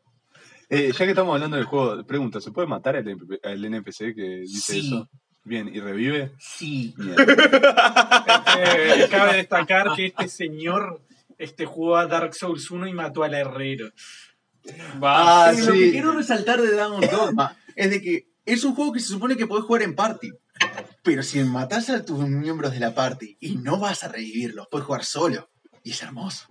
[0.70, 4.42] Eh, ya que estamos hablando del juego, pregunta, ¿se puede matar al, al NPC que
[4.42, 4.88] dice Sí.
[4.88, 5.10] eso?
[5.44, 6.32] Bien, ¿y revive?
[6.40, 6.94] Sí.
[8.58, 11.02] Eh, cabe destacar que este señor
[11.38, 13.90] este, jugó a Dark Souls 1 y mató al herrero.
[15.04, 15.50] Va.
[15.50, 19.00] Ah, Lo que quiero resaltar de Dragon's Dogma es de que es un juego que
[19.00, 20.32] se supone que podés jugar en party.
[21.04, 24.86] Pero si matas a tus miembros de la party y no vas a revivirlos, puedes
[24.88, 25.50] jugar solo.
[25.86, 26.48] Y es hermoso.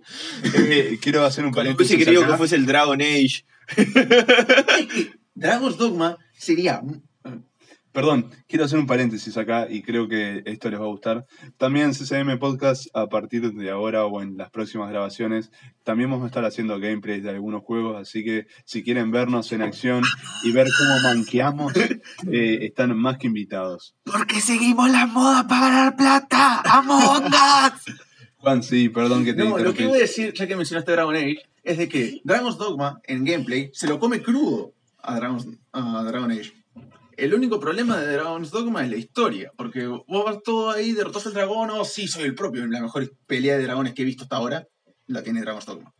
[0.55, 2.05] Eh, quiero hacer un Hubiese paréntesis.
[2.05, 3.45] querido que fuese el Dragon Age.
[5.35, 6.81] Dragon's Dogma sería
[7.91, 11.27] Perdón, quiero hacer un paréntesis acá y creo que esto les va a gustar.
[11.59, 15.51] También CCM Podcast, a partir de ahora o en las próximas grabaciones,
[15.85, 19.63] también vamos a estar haciendo gameplays de algunos juegos, así que si quieren vernos en
[19.63, 20.03] acción
[20.43, 23.95] y ver cómo manqueamos, eh, están más que invitados.
[24.05, 26.63] Porque seguimos la moda para ganar plata.
[26.63, 27.95] ¡Among Us!
[28.45, 31.17] Juan, sí, perdón que te No, lo que voy a decir, ya que mencionaste Dragon
[31.17, 36.03] Age, es de que Dragon's Dogma en gameplay se lo come crudo a, Dragon's, a
[36.05, 36.53] Dragon Age.
[37.17, 41.27] El único problema de Dragon's Dogma es la historia, porque vos vas todo ahí, derrotas
[41.27, 44.25] al dragón, oh sí, soy el propio, la mejor pelea de dragones que he visto
[44.25, 44.69] hasta ahora,
[45.07, 45.95] la tiene Dragon's Dogma.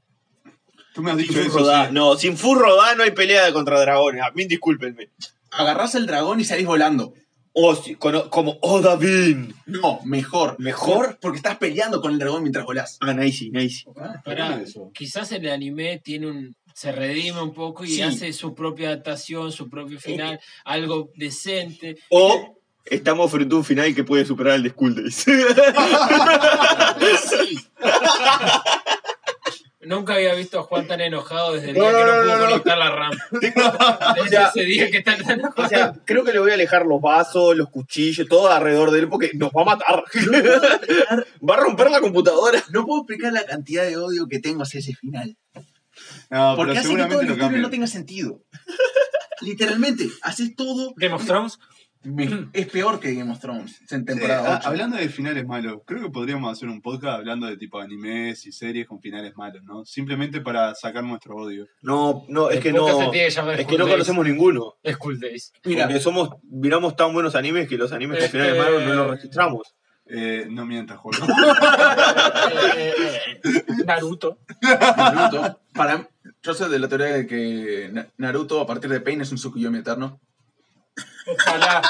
[0.95, 1.51] Tú me has Sin dicho eso.
[1.51, 1.89] Furrodá.
[1.89, 1.95] sí.
[1.95, 4.23] No, sin Furrodá no hay pelea contra dragones.
[4.23, 5.11] A mí discúlpenme.
[5.51, 7.15] Agarrás al dragón y salís volando.
[7.57, 9.55] O si- cono- como Odavin.
[9.67, 10.57] No, mejor.
[10.59, 11.19] ¿Mejor?
[11.21, 12.99] Porque estás peleando con el dragón mientras volás.
[13.01, 13.85] Ah, nice, nice.
[14.25, 14.91] Pará, eso.
[14.93, 18.03] quizás el anime tiene un se redime un poco y Sí.
[18.03, 21.97] hace su propia adaptación, su propio final, algo decente.
[22.11, 25.25] O estamos frente a un final que puede superar el de School Days.
[27.31, 27.59] Sí.
[29.87, 32.37] Nunca había visto a Juan tan enojado desde el No, día que no, pudo no,
[32.39, 32.45] no.
[32.47, 33.13] conectar la RAM.
[33.41, 35.63] Desde sea- ese día que está tan enojado.
[35.67, 39.01] o sea, creo que le voy a alejar los vasos, los cuchillos, todo alrededor de
[39.01, 40.05] él porque nos va a matar.
[41.49, 42.63] va a romper la computadora.
[42.71, 45.37] No puedo explicar la cantidad de odio que tengo hacia ese final.
[46.31, 47.63] No, Porque pero hace que seguramente lo historia cambien.
[47.63, 48.41] no tenga sentido.
[49.41, 50.95] Literalmente, haces todo.
[50.97, 51.59] Game of Thrones.
[52.05, 54.69] Me- es peor que Game of Thrones en temporada a- 8.
[54.69, 58.53] hablando de finales malos, creo que podríamos hacer un podcast hablando de tipo animes y
[58.53, 59.85] series con finales malos, ¿no?
[59.85, 61.67] Simplemente para sacar nuestro odio.
[61.83, 62.87] No, no, es El que no.
[63.13, 63.91] Es School que no Days.
[63.95, 64.75] conocemos ninguno.
[64.93, 65.53] School Days.
[65.65, 68.95] Mira, Porque somos, miramos tan buenos animes que los animes con Este- finales malos no
[68.95, 69.75] los registramos.
[70.07, 71.25] Eh, no mientas, juego.
[72.77, 72.93] Eh,
[73.87, 74.39] Naruto.
[74.63, 76.09] Naruto, para,
[76.43, 79.39] yo soy de la teoría de que Na- Naruto a partir de Pain es un
[79.39, 80.21] Tsukuyomi eterno.
[81.27, 81.83] Ojalá.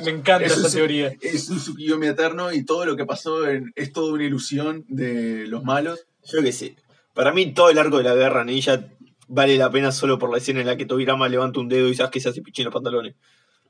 [0.00, 1.12] Me encanta Eso esa es- teoría.
[1.20, 5.46] Es un Tsukuyomi eterno y todo lo que pasó en- es toda una ilusión de
[5.48, 6.06] los malos.
[6.24, 6.76] Yo qué sé.
[7.14, 8.84] Para mí todo el arco de la guerra ninja
[9.26, 11.94] vale la pena solo por la escena en la que Tobirama levanta un dedo y
[11.94, 13.14] sabes que se hace pichín los pantalones.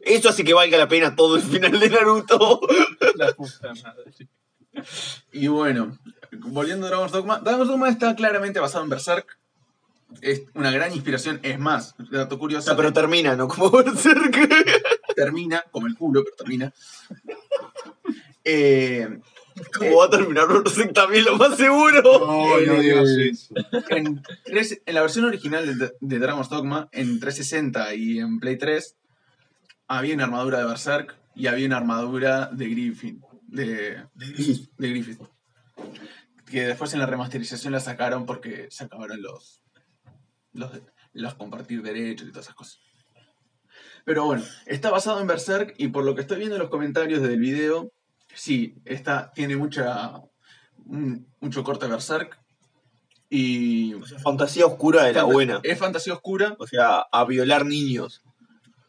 [0.00, 2.60] Eso hace que valga la pena todo el final de Naruto.
[3.16, 4.12] La puta madre.
[5.32, 5.98] Y bueno,
[6.32, 9.38] volviendo a Dragon's Dogma, Dragon's Dogma está claramente basado en Berserk.
[10.22, 11.40] Es una gran inspiración.
[11.42, 13.48] Es más, dato curioso, O sea, pero termina, ¿no?
[13.48, 14.36] Como Berserk.
[15.24, 16.72] Termina, como el culo, pero termina.
[18.44, 19.06] Eh,
[19.76, 22.00] ¿Cómo va a terminar Berserk también lo más seguro?
[22.02, 23.54] No, no digas eso.
[23.90, 28.56] en, tres- en la versión original de, de Dragon's Dogma, en 360 y en Play
[28.56, 28.96] 3,
[29.88, 33.20] había una armadura de Berserk y había una armadura de Griffin.
[33.48, 35.20] De, de Griffith.
[36.46, 39.60] Que después en la remasterización la sacaron porque se acabaron los,
[40.52, 40.70] los,
[41.12, 42.80] los compartir derechos y todas esas cosas.
[44.08, 47.20] Pero bueno, está basado en Berserk y por lo que estoy viendo en los comentarios
[47.20, 47.92] del video,
[48.34, 50.22] sí, está, tiene mucha,
[50.86, 52.38] mucho corte Berserk.
[53.28, 53.92] Y
[54.24, 55.60] Fantasía oscura de la Fanta- buena.
[55.62, 58.22] Es fantasía oscura, O sea, a violar niños.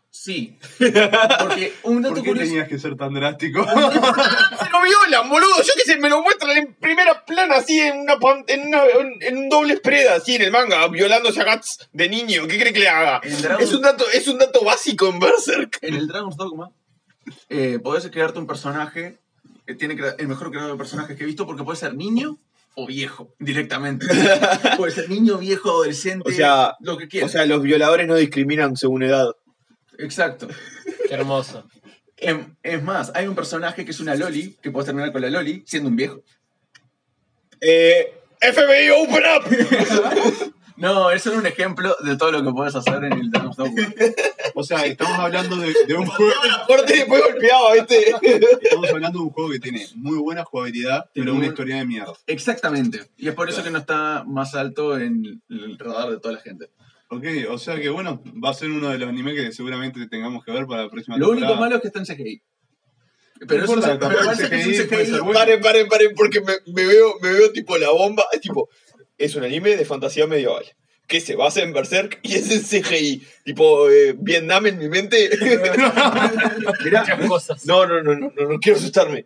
[0.09, 0.57] sí.
[0.79, 2.47] Porque un dato ¿Por qué curioso.
[2.49, 3.59] tenías que ser tan drástico?
[4.83, 5.57] ¡Se lo violan, boludo!
[5.57, 8.13] Yo que sé, me lo muestran en primera plana, así, en una,
[8.47, 12.09] en una- en- en un doble spread, así, en el manga, violándose a Gats de
[12.09, 12.47] niño.
[12.47, 13.21] ¿Qué cree que le haga?
[13.41, 15.77] Dragon- Es un dato, es un dato básico en Berserk.
[15.81, 16.71] En el Dragon's Dogma,
[17.49, 19.17] eh, podés crearte un personaje.
[19.65, 22.39] que tiene el mejor creador de personajes que he visto porque puede ser niño
[22.73, 24.07] o viejo, directamente.
[24.77, 27.29] puede ser niño, viejo, adolescente, O sea- lo que quieras.
[27.29, 29.27] O sea, los violadores no discriminan según edad.
[29.99, 30.47] Exacto.
[31.07, 31.67] Qué hermoso.
[32.21, 35.29] Em- Es más, hay un personaje que es una Loli, que puedes terminar con la
[35.29, 36.21] Loli siendo un viejo.
[37.61, 40.53] Eh, FBI, open up.
[40.79, 43.51] No, es solo un ejemplo de todo lo que puedes hacer en el Dogma.
[44.55, 46.31] O sea, estamos hablando de, de un juego.
[46.67, 48.15] Corte y después golpeaba, ¿viste?
[48.61, 52.13] Estamos hablando de un juego que tiene muy buena jugabilidad, pero una historia de mierda.
[52.27, 53.09] Exactamente.
[53.17, 56.39] Y es por eso que no está más alto en el radar de toda la
[56.39, 56.69] gente.
[57.11, 60.43] Ok, o sea que bueno, va a ser uno de los animes que seguramente tengamos
[60.45, 62.41] que ver para la próxima Lo único malo es que está en CGI.
[63.47, 65.11] Pero, eso, importa, es- pero parece el que es un CGI CGI.
[65.19, 65.33] bueno.
[65.33, 68.23] Paren, paren, paren, porque me, me veo, me veo tipo la bomba.
[68.33, 68.69] Es tipo,
[69.17, 70.65] es un anime de fantasía medieval.
[71.07, 73.23] Que se basa en Berserk y es en CGI.
[73.43, 75.29] Tipo, eh, Vietnam en mi mente.
[76.83, 77.01] Mirá.
[77.01, 77.65] Muchas cosas.
[77.65, 79.25] No, no, no, no, no, no quiero asustarme.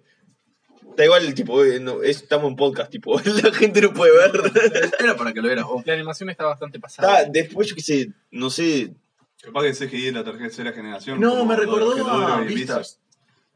[0.96, 4.92] Da igual, tipo, eh, no, es- estamos en podcast, tipo, la gente no puede ver.
[5.00, 5.84] Era para que lo vieras vos.
[5.86, 7.20] La animación está bastante pasada.
[7.22, 8.94] Está, después, yo qué sé, no sé.
[9.42, 11.20] Capaz que CGI es la tercera generación.
[11.20, 11.92] No, como me recordó
[12.38, 13.00] a y Beastars.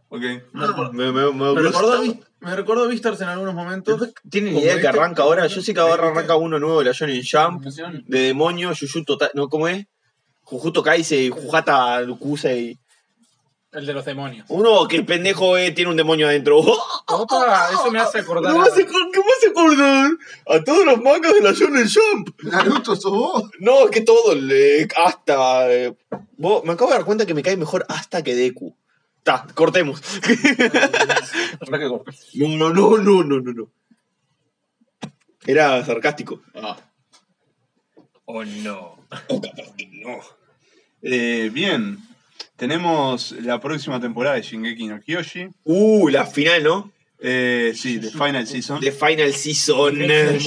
[0.10, 0.22] Ok.
[0.54, 3.54] Me recordó- Me, me, me- me recordó a Beast- me recordó a Beastars en algunos
[3.54, 4.14] momentos.
[4.30, 5.48] ¿Tienen Como idea de que arranca ahora?
[5.48, 9.32] Yo sé que ahora arranca uno nuevo de la Shonen Jump, de demonio, Jujutsu Ta-
[9.34, 9.48] ¿no?
[9.50, 9.86] ¿Cómo es?
[10.44, 12.78] Jujuto Kaisei, Jujata Kusei.
[13.78, 14.46] El de los demonios.
[14.50, 16.58] Uno que el pendejo eh, tiene un demonio adentro.
[17.08, 18.52] Opa, eso me hace acordar.
[18.54, 20.12] ¿Qué me hace, qué me hace acordar?
[20.48, 22.30] A todos los mangas de la Shonen Jump.
[22.42, 23.44] Naruto, sos vos.
[23.60, 25.72] No, es que todo, le- hasta...
[25.72, 25.96] eh,
[26.38, 28.76] vos- me acabo de dar cuenta que me cae mejor hasta que Deku.
[29.22, 30.02] Ta, cortemos.
[32.34, 33.70] No, no, no, no, no, no, no.
[35.46, 36.42] Era sarcástico.
[36.56, 36.78] Ah.
[38.26, 38.98] ¿O no?
[39.30, 40.20] No.
[41.02, 42.00] Eh, bien.
[42.58, 45.48] Tenemos la próxima temporada de Shingeki no Kyoshi.
[45.64, 46.92] Uh, la final, ¿no?
[47.20, 48.80] Eh, sí, The Final Season.
[48.80, 49.94] The Final Season.
[49.96, 50.44] Tenemos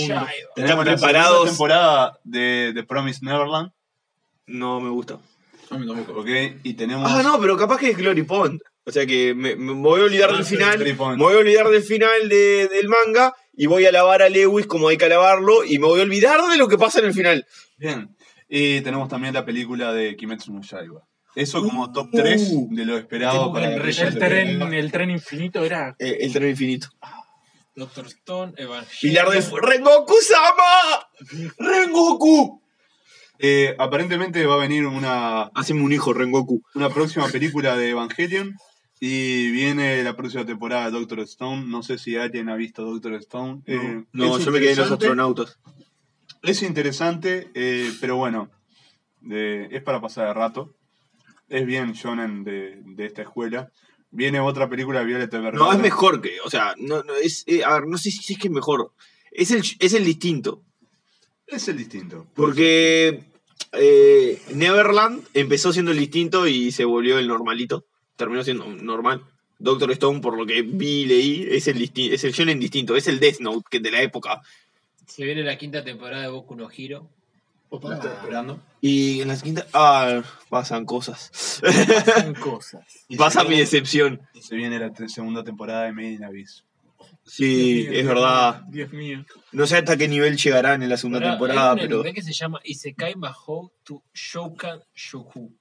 [0.56, 3.70] ¿Están la segunda temporada de The Promised Neverland.
[4.46, 5.18] No me gusta.
[5.70, 6.20] A mí tampoco.
[6.20, 6.28] Ok,
[6.64, 7.10] y tenemos.
[7.10, 8.60] Ah, no, pero capaz que es Glory Pond.
[8.84, 10.78] O sea que me, me voy a olvidar Ah, del final.
[10.80, 14.66] Me voy a olvidar del final de- del manga y voy a alabar a Lewis
[14.66, 17.14] como hay que alabarlo y me voy a olvidar de lo que pasa en el
[17.14, 17.46] final.
[17.76, 18.16] Bien.
[18.48, 21.02] Y tenemos también la película de Kimetsu no Yaiba.
[21.36, 25.94] Eso como top 3 de lo esperado para El próxima tren, el tren infinito era.
[25.98, 26.88] Eh, el tren infinito.
[27.76, 28.98] Doctor Stone, Evangelion.
[29.00, 29.66] Pilar del Fuego.
[29.66, 31.08] ¡Rengoku-sama!
[31.58, 32.60] ¡Rengoku!
[33.38, 36.62] Eh, aparentemente va a venir una, Haceme un hijo, Rengoku.
[36.74, 38.54] una próxima película de Evangelion.
[39.02, 41.64] Y viene la próxima temporada de Doctor Stone.
[41.66, 43.62] No sé si alguien ha visto Doctor Stone.
[43.66, 45.06] Eh, No, es yo me quedé en los interesante.
[45.06, 45.58] astronautas.
[46.42, 48.50] Es interesante, eh, pero bueno,
[49.22, 50.74] de- es para pasar el rato.
[51.50, 53.70] Es bien shonen de, de esta escuela.
[54.10, 55.58] Viene otra película de Violet Evergarden.
[55.60, 56.40] No, es mejor que.
[56.44, 58.92] O sea, no, no, es, eh, a ver, no sé si es que es mejor.
[59.30, 60.62] Es el, es el distinto.
[61.46, 62.26] Es el distinto.
[62.34, 63.20] Porque
[63.72, 67.84] eh, Neverland empezó siendo el distinto y se volvió el normalito.
[68.16, 69.22] Terminó siendo normal.
[69.58, 72.96] Doctor Stone, por lo que vi y leí, es el, disti- es el shonen distinto.
[72.96, 74.40] Es el Death Note que de la época.
[75.06, 77.10] Se viene la quinta temporada de Boku no Hero.
[77.70, 78.60] La estoy esperando.
[78.80, 79.66] Y en la quinta.
[79.72, 81.60] Ah, pasan cosas.
[81.62, 82.84] Pasan cosas.
[83.08, 84.20] Y Pasa mi decepción.
[84.34, 86.64] y Se viene la segunda temporada de Made in Abyss.
[87.24, 88.62] Sí, mío, es verdad.
[88.68, 89.24] Dios mío.
[89.52, 92.02] No sé hasta qué nivel llegarán en la segunda temporada, hay pero.
[92.02, 95.52] que se llama Isekai Mahou to Shoukan Shoku.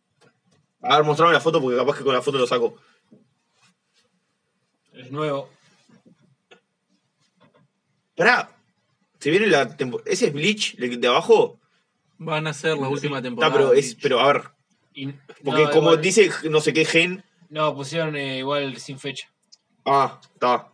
[0.81, 2.75] A ver, mostrame la foto porque capaz que con la foto lo saco.
[4.93, 5.49] Es nuevo.
[8.15, 8.49] Pará.
[9.19, 10.09] Se viene la temporada.
[10.09, 10.75] ¿Ese es Bleach?
[10.79, 11.59] ¿El de abajo?
[12.19, 13.53] Van a ser la última Está, temporada.
[13.53, 13.95] pero es.
[13.95, 14.43] Pero a ver.
[14.93, 15.07] Y-
[15.43, 17.23] Porque no, como igual- dice no sé qué gen.
[17.49, 19.27] No, pusieron eh, igual sin fecha.
[19.85, 20.67] Ah, está.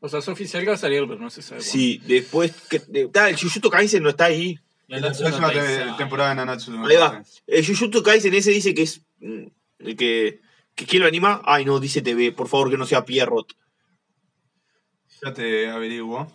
[0.00, 1.60] O sea, es oficial que va a salir, pero no se sabe.
[1.60, 1.72] cuándo.
[1.72, 2.52] Sí, después.
[2.68, 4.58] Que, de- está, el Jujutsu Kaisen no está ahí.
[4.88, 5.50] La próxima
[5.96, 6.72] temporada de Nanatsu.
[6.72, 7.22] no Ahí va.
[7.46, 9.00] El Jujutsu Kaisen ese dice que es.
[9.20, 9.46] mm,
[9.80, 10.40] El que.
[10.74, 11.40] que ¿Quién lo anima?
[11.44, 12.32] Ay, no, dice TV.
[12.32, 13.52] Por favor, que no sea Pierrot.
[15.22, 16.30] Ya te averiguo.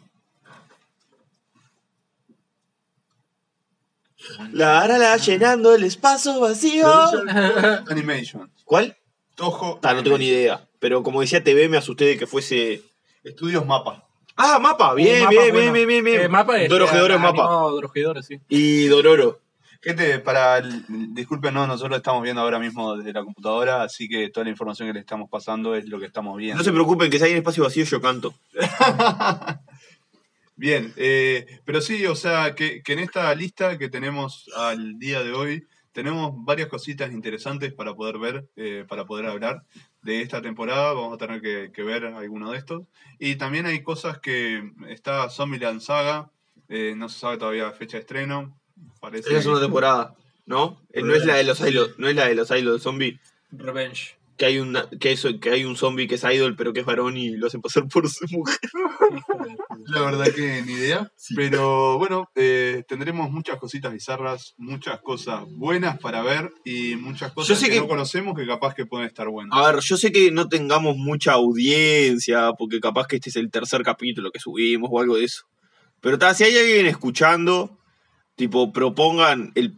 [4.51, 6.88] La arala llenando el espacio vacío.
[7.89, 8.49] Animation.
[8.65, 8.95] ¿Cuál?
[9.36, 9.80] Toho.
[9.84, 10.67] Ah, no tengo ni idea.
[10.80, 12.82] Pero como decía TV, me asusté de que fuese.
[13.24, 14.05] Estudios Mapa.
[14.36, 14.93] Ah, mapa.
[14.95, 15.71] Bien, Mapa, bien, bueno.
[15.74, 16.67] bien, bien, bien, Eh, mapa es.
[16.69, 17.43] Dorohedoro es mapa.
[17.43, 18.39] No, Dorohedoro, sí.
[18.49, 19.39] Y Dororo.
[19.82, 24.30] Gente, para el- disculpen, no, nosotros estamos viendo ahora mismo desde la computadora, así que
[24.30, 26.57] toda la información que le estamos pasando es lo que estamos viendo.
[26.57, 28.34] No se preocupen, que si hay un espacio vacío, yo canto.
[30.64, 35.22] Bien, eh, pero sí, o sea, que, que en esta lista que tenemos al día
[35.22, 39.66] de hoy, tenemos varias cositas interesantes para poder ver, eh, para poder hablar
[40.03, 40.93] de esta temporada.
[40.93, 42.84] Vamos a tener que, que ver alguno de estos.
[43.20, 46.32] Y también hay cosas que está Zombieland Saga,
[46.70, 48.57] eh, no se sabe todavía la fecha de estreno.
[49.01, 50.82] Parece Esa es una temporada, ¿no?
[50.93, 53.20] Eh, no es la de los idols, no es la de los idols zombie.
[53.51, 54.18] Revenge.
[54.38, 56.86] Que hay, una, que, eso, que hay un zombie que es idol, pero que es
[56.86, 58.59] varón y lo hacen pasar por su mujer.
[59.88, 61.11] La verdad que ni idea.
[61.36, 67.59] Pero bueno, eh, tendremos muchas cositas bizarras, muchas cosas buenas para ver y muchas cosas
[67.59, 69.57] sé que, que- no conocemos que capaz que pueden estar buenas.
[69.57, 73.49] A ver, yo sé que no tengamos mucha audiencia, porque capaz que este es el
[73.51, 75.43] tercer capítulo que subimos o algo de eso.
[76.01, 77.77] Pero ta, si hay alguien escuchando,
[78.36, 79.75] tipo, propongan el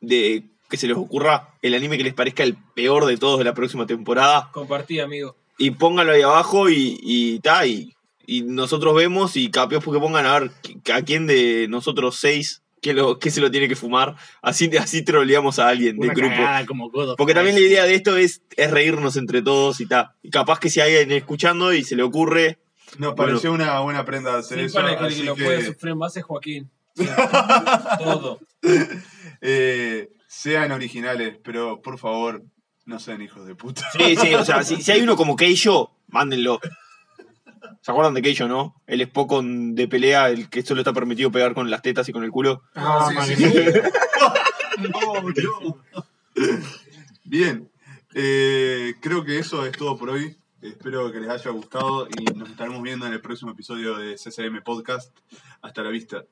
[0.00, 3.44] de que se les ocurra el anime que les parezca el peor de todos de
[3.44, 4.50] la próxima temporada.
[4.52, 5.34] Compartí, amigo.
[5.56, 7.92] Y pónganlo ahí abajo y, y ta, y,
[8.30, 10.50] y nosotros vemos y capaz porque pongan a ver
[10.92, 14.16] a quién de nosotros seis que, lo, que se lo tiene que fumar.
[14.42, 16.36] Así, así troleamos a alguien del Una grupo.
[16.36, 19.80] cagada como God of Porque también la idea de esto es, es reírnos entre todos
[19.80, 20.10] y tal.
[20.22, 22.58] Y capaz que si hay alguien escuchando y se le ocurre.
[22.98, 24.74] Nos pareció una buena prenda de hacer Sí, eso.
[24.74, 26.70] para que el así que lo que, puede sufrir más es Joaquín.
[27.98, 28.40] Todo.
[29.40, 32.42] eh, sean originales, pero por favor,
[32.84, 33.88] no sean hijos de puta.
[33.96, 36.60] Sí, sí, o sea, si, si hay uno como Keisho, mándenlo.
[37.80, 38.74] ¿Se acuerdan de Keisho, no?
[38.86, 42.24] El Spokon de pelea, el que solo está permitido pegar con las tetas y con
[42.24, 42.62] el culo.
[42.74, 43.52] Ah, Sí, sí, sí.
[44.78, 46.14] No, no.
[47.24, 47.68] Bien,
[48.14, 50.36] eh, creo que eso es todo por hoy.
[50.62, 54.62] Espero que les haya gustado y nos estaremos viendo en el próximo episodio de CCM
[54.64, 55.16] Podcast.
[55.62, 56.24] Hasta la vista.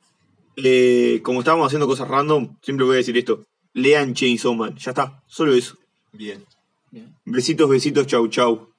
[0.57, 3.45] Eh, como estábamos haciendo cosas random, siempre voy a decir esto.
[3.73, 4.77] Lean Chainsaw Man.
[4.77, 5.77] Ya está, solo eso.
[6.13, 6.45] Bien.
[7.25, 8.71] Besitos, besitos, chau, chau.